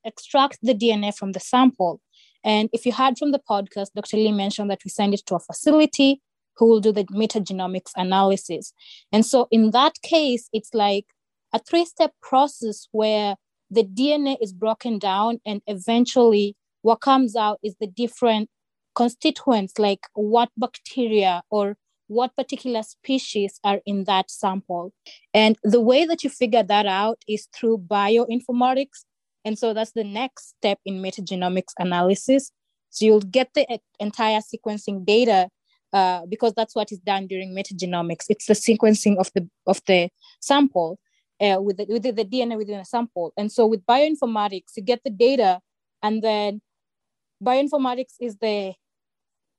extract 0.05 0.59
the 0.61 0.73
DNA 0.73 1.15
from 1.15 1.33
the 1.33 1.39
sample. 1.39 2.01
And 2.43 2.69
if 2.71 2.85
you 2.85 2.93
heard 2.93 3.17
from 3.17 3.31
the 3.31 3.41
podcast, 3.49 3.93
Dr. 3.95 4.17
Li 4.17 4.31
mentioned 4.31 4.69
that 4.71 4.83
we 4.85 4.89
send 4.89 5.13
it 5.13 5.23
to 5.27 5.35
a 5.35 5.39
facility 5.39 6.21
who 6.57 6.67
will 6.67 6.79
do 6.79 6.91
the 6.91 7.05
metagenomics 7.05 7.91
analysis. 7.95 8.73
And 9.11 9.25
so 9.25 9.47
in 9.51 9.71
that 9.71 9.93
case, 10.03 10.49
it's 10.53 10.73
like 10.73 11.05
a 11.53 11.59
three 11.59 11.85
step 11.85 12.13
process 12.21 12.87
where 12.91 13.35
the 13.71 13.83
DNA 13.83 14.37
is 14.41 14.53
broken 14.53 14.99
down 14.99 15.39
and 15.45 15.61
eventually 15.67 16.55
what 16.81 17.01
comes 17.01 17.35
out 17.35 17.59
is 17.63 17.75
the 17.79 17.87
different 17.87 18.49
constituents, 18.95 19.77
like 19.77 20.01
what 20.13 20.49
bacteria 20.57 21.43
or 21.49 21.77
what 22.07 22.35
particular 22.35 22.83
species 22.83 23.59
are 23.63 23.79
in 23.85 24.03
that 24.05 24.31
sample. 24.31 24.91
And 25.33 25.57
the 25.63 25.79
way 25.79 26.05
that 26.05 26.23
you 26.23 26.29
figure 26.29 26.63
that 26.63 26.85
out 26.85 27.19
is 27.27 27.47
through 27.55 27.79
bioinformatics. 27.79 29.05
And 29.45 29.57
so 29.57 29.73
that's 29.73 29.91
the 29.91 30.03
next 30.03 30.49
step 30.57 30.79
in 30.85 31.01
metagenomics 31.01 31.73
analysis. 31.77 32.51
So 32.89 33.05
you'll 33.05 33.21
get 33.21 33.53
the 33.53 33.79
entire 33.99 34.39
sequencing 34.41 35.05
data 35.05 35.49
uh, 35.93 36.25
because 36.27 36.53
that's 36.53 36.75
what 36.75 36.91
is 36.91 36.99
done 36.99 37.27
during 37.27 37.55
metagenomics. 37.55 38.25
It's 38.29 38.45
the 38.45 38.53
sequencing 38.53 39.17
of 39.17 39.31
the 39.33 39.47
of 39.65 39.81
the 39.87 40.09
sample 40.39 40.99
uh, 41.41 41.57
with, 41.59 41.77
the, 41.77 41.85
with 41.87 42.03
the, 42.03 42.25
DNA 42.25 42.57
within 42.57 42.79
a 42.79 42.85
sample. 42.85 43.33
And 43.37 43.51
so 43.51 43.65
with 43.65 43.85
bioinformatics, 43.85 44.75
you 44.75 44.83
get 44.83 45.01
the 45.03 45.09
data, 45.09 45.61
and 46.03 46.21
then 46.21 46.61
bioinformatics 47.43 48.15
is 48.19 48.37
the 48.37 48.73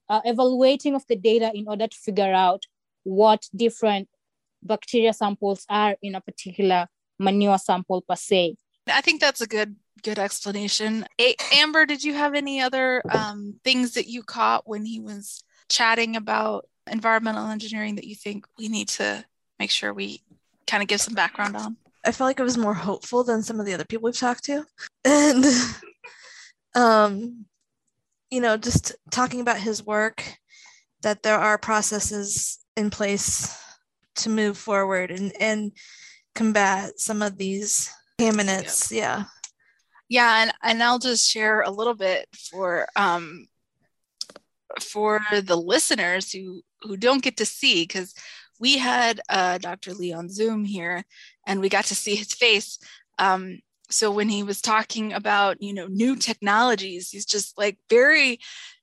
uh, 0.09 0.21
evaluating 0.25 0.95
of 0.95 1.05
the 1.09 1.17
data 1.17 1.51
in 1.55 1.67
order 1.69 1.87
to 1.87 1.97
figure 1.97 2.33
out 2.33 2.65
what 3.05 3.49
different 3.55 4.09
bacteria 4.63 5.13
samples 5.13 5.65
are 5.69 5.97
in 6.03 6.15
a 6.15 6.21
particular 6.21 6.87
manure 7.19 7.59
sample 7.59 8.03
per 8.03 8.17
se. 8.17 8.57
I 8.87 9.01
think 9.01 9.21
that's 9.21 9.41
a 9.41 9.47
good 9.47 9.77
good 10.03 10.19
explanation. 10.19 11.05
A- 11.21 11.37
Amber, 11.53 11.85
did 11.87 12.03
you 12.03 12.15
have 12.15 12.35
any 12.35 12.61
other 12.61 13.03
um, 13.11 13.55
things 13.65 13.93
that 13.95 14.07
you 14.07 14.23
caught 14.23 14.67
when 14.67 14.85
he 14.85 15.01
was 15.01 15.45
chatting 15.69 16.17
about 16.17 16.67
environmental 16.91 17.47
engineering 17.47 17.97
that 17.97 18.07
you 18.07 18.15
think 18.15 18.47
we 18.59 18.69
need 18.69 18.89
to 18.89 19.25
make 19.59 19.71
sure 19.71 19.93
we 19.93 20.23
kind 20.67 20.83
of 20.83 20.89
give 20.89 21.01
some 21.01 21.15
background 21.15 21.57
on? 21.57 21.77
I 22.05 22.13
felt 22.13 22.29
like 22.29 22.41
it 22.41 22.45
was 22.45 22.57
more 22.57 22.75
hopeful 22.75 23.25
than 23.25 23.43
some 23.43 23.61
of 23.61 23.67
the 23.67 23.75
other 23.75 23.85
people 23.85 24.05
we've 24.07 24.17
talked 24.17 24.45
to. 24.45 24.65
And 25.05 25.45
um, 26.75 27.45
you 28.31 28.41
know, 28.41 28.57
just 28.57 28.95
talking 29.11 29.41
about 29.41 29.59
his 29.59 29.85
work, 29.85 30.25
that 31.03 31.23
there 31.23 31.39
are 31.39 31.59
processes 31.59 32.59
in 32.77 32.91
place 32.91 33.57
to 34.17 34.29
move 34.29 34.57
forward 34.57 35.11
and, 35.11 35.33
and 35.41 35.73
combat 36.35 36.99
some 36.99 37.23
of 37.23 37.37
these 37.37 37.93
contaminants. 38.21 38.91
Yeah. 38.91 39.25
Yeah. 40.09 40.43
And, 40.43 40.53
and 40.63 40.83
I'll 40.83 40.99
just 40.99 41.29
share 41.29 41.63
a 41.63 41.71
little 41.71 41.95
bit 41.95 42.29
for 42.51 42.87
um, 42.97 43.47
for 44.81 45.21
the 45.43 45.57
listeners 45.57 46.33
who 46.33 46.63
who 46.83 46.97
don't 46.97 47.23
get 47.23 47.37
to 47.39 47.45
see 47.45 47.83
because 47.83 48.15
we 48.59 48.79
had 48.79 49.21
uh, 49.29 49.59
Dr. 49.59 49.95
Li 49.95 50.13
on 50.13 50.29
Zoom 50.29 50.65
here 50.65 51.05
and 51.47 51.61
we 51.61 51.69
got 51.69 51.87
to 51.87 51.95
see 51.95 52.15
his 52.15 52.33
face. 52.33 52.79
Um, 53.19 53.61
so 53.91 54.11
when 54.11 54.29
he 54.29 54.43
was 54.43 54.61
talking 54.61 55.13
about 55.13 55.61
you 55.61 55.75
know 55.75 55.87
new 55.89 56.17
technologies 56.17 57.11
he's 57.11 57.27
just 57.27 57.59
like 57.59 57.77
very 57.89 58.39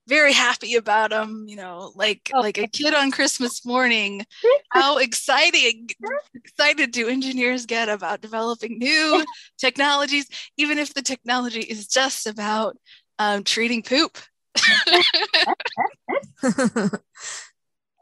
very 0.07 0.33
happy 0.33 0.75
about 0.75 1.09
them 1.09 1.45
you 1.47 1.55
know 1.55 1.91
like 1.95 2.31
oh. 2.33 2.39
like 2.39 2.57
a 2.57 2.67
kid 2.67 2.93
on 2.93 3.11
christmas 3.11 3.65
morning 3.65 4.25
how 4.69 4.97
exciting 4.97 5.89
excited 6.33 6.91
do 6.91 7.07
engineers 7.07 7.65
get 7.65 7.89
about 7.89 8.21
developing 8.21 8.77
new 8.79 9.23
technologies 9.57 10.27
even 10.57 10.77
if 10.77 10.93
the 10.93 11.01
technology 11.01 11.61
is 11.61 11.87
just 11.87 12.27
about 12.27 12.77
um, 13.19 13.43
treating 13.43 13.83
poop 13.83 14.17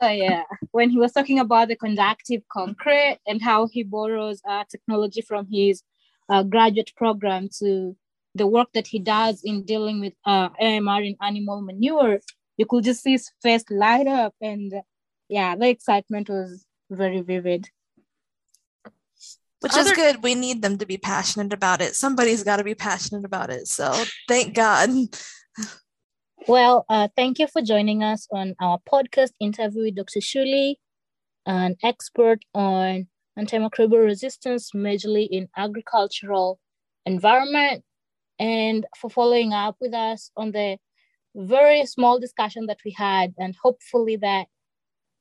Oh 0.02 0.10
yeah, 0.10 0.44
when 0.72 0.90
he 0.90 0.98
was 0.98 1.14
talking 1.14 1.40
about 1.40 1.70
the 1.70 1.76
conductive 1.76 2.42
concrete 2.52 3.20
and 3.26 3.42
how 3.42 3.68
he 3.68 3.82
borrows 3.82 4.42
uh, 4.48 4.66
technology 4.70 5.22
from 5.22 5.48
his 5.50 5.84
uh, 6.28 6.44
graduate 6.44 6.92
program 6.98 7.48
to 7.60 7.96
the 8.36 8.46
work 8.46 8.68
that 8.74 8.88
he 8.88 9.00
does 9.00 9.42
in 9.44 9.64
dealing 9.64 10.00
with 10.02 10.14
uh, 10.26 10.50
AMR 10.60 11.02
in 11.02 11.16
animal 11.22 11.62
manure, 11.62 12.20
you 12.58 12.66
could 12.66 12.84
just 12.84 13.02
see 13.02 13.14
his 13.14 13.32
face 13.42 13.64
light 13.70 14.08
up. 14.08 14.36
And 14.42 14.74
yeah, 15.30 15.56
the 15.56 15.70
excitement 15.70 16.30
was 16.30 16.66
very 16.92 17.22
vivid. 17.22 17.70
Which 19.62 19.74
Other- 19.74 19.92
is 19.92 19.94
good. 19.94 20.22
We 20.22 20.36
need 20.36 20.62
them 20.62 20.78
to 20.78 20.86
be 20.86 20.98
passionate 20.98 21.54
about 21.54 21.82
it. 21.82 21.96
Somebody's 21.96 22.44
got 22.44 22.58
to 22.58 22.64
be 22.64 22.76
passionate 22.76 23.26
about 23.26 23.50
it. 23.50 23.68
So 23.68 23.92
thank 24.28 24.54
God. 24.54 24.90
Well, 26.48 26.86
uh, 26.90 27.08
thank 27.16 27.40
you 27.40 27.48
for 27.48 27.64
joining 27.64 28.04
us 28.04 28.28
on 28.32 28.56
our 28.62 28.78
podcast 28.88 29.32
interview 29.40 29.86
with 29.86 29.96
Dr. 29.96 30.20
Xu 30.20 30.44
Li, 30.44 30.80
an 31.48 31.76
expert 31.82 32.46
on 32.54 33.08
antimicrobial 33.40 34.06
resistance, 34.06 34.70
majorly 34.70 35.28
in 35.28 35.50
agricultural 35.58 36.60
environment, 37.04 37.84
and 38.40 38.86
for 38.98 39.10
following 39.10 39.54
up 39.54 39.78
with 39.80 39.94
us 39.94 40.32
on 40.36 40.52
the 40.52 40.78
very 41.36 41.86
small 41.86 42.20
discussion 42.20 42.66
that 42.68 42.80
we 42.86 42.92
had, 42.92 43.34
and 43.38 43.56
hopefully 43.62 44.16
that 44.18 44.48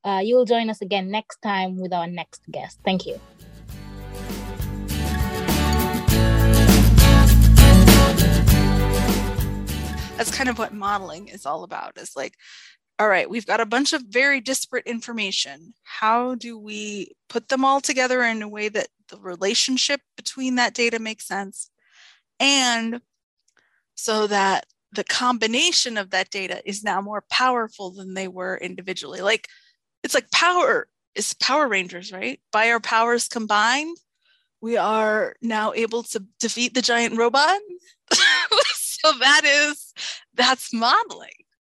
uh, 0.05 0.21
you'll 0.23 0.45
join 0.45 0.71
us 0.71 0.81
again 0.81 1.11
next 1.11 1.41
time 1.43 1.79
with 1.79 1.93
our 1.93 2.07
next 2.07 2.43
guest. 2.51 2.79
Thank 2.85 3.07
you. 3.07 3.21
That's 10.17 10.31
kind 10.31 10.49
of 10.49 10.59
what 10.59 10.73
modeling 10.73 11.29
is 11.29 11.45
all 11.45 11.65
about. 11.65 11.99
Is 11.99 12.15
like 12.15 12.37
all 12.99 13.09
right, 13.09 13.29
we've 13.29 13.47
got 13.47 13.61
a 13.61 13.67
bunch 13.67 13.93
of 13.93 14.03
very 14.03 14.41
disparate 14.41 14.87
information. 14.87 15.75
How 15.83 16.37
do 16.37 16.57
we 16.57 17.13
put 17.29 17.49
them 17.49 17.65
all 17.65 17.81
together 17.81 18.23
in 18.23 18.41
a 18.41 18.49
way 18.49 18.69
that 18.69 18.87
the 19.09 19.19
relationship 19.19 20.01
between 20.17 20.55
that 20.57 20.75
data 20.75 21.01
makes 21.01 21.27
sense? 21.27 21.71
And 22.45 23.01
so 23.95 24.27
that 24.27 24.67
the 24.93 25.03
combination 25.03 25.97
of 25.97 26.11
that 26.11 26.29
data 26.31 26.61
is 26.69 26.85
now 26.85 27.01
more 27.01 27.25
powerful 27.31 27.91
than 27.91 28.13
they 28.13 28.29
were 28.29 28.59
individually. 28.59 29.23
Like 29.23 29.49
it's 30.03 30.15
like 30.15 30.31
power 30.31 30.89
is 31.15 31.33
Power 31.35 31.67
Rangers, 31.69 32.13
right? 32.13 32.39
By 32.53 32.71
our 32.71 32.81
powers 32.81 33.29
combined, 33.29 33.97
we 34.61 34.77
are 34.77 35.37
now 35.41 35.73
able 35.73 36.03
to 36.03 36.25
defeat 36.39 36.75
the 36.75 36.83
giant 36.83 37.17
robot. 37.17 37.61
so 38.75 39.13
that 39.21 39.43
is 39.45 39.95
that's 40.35 40.75
modeling 40.75 41.44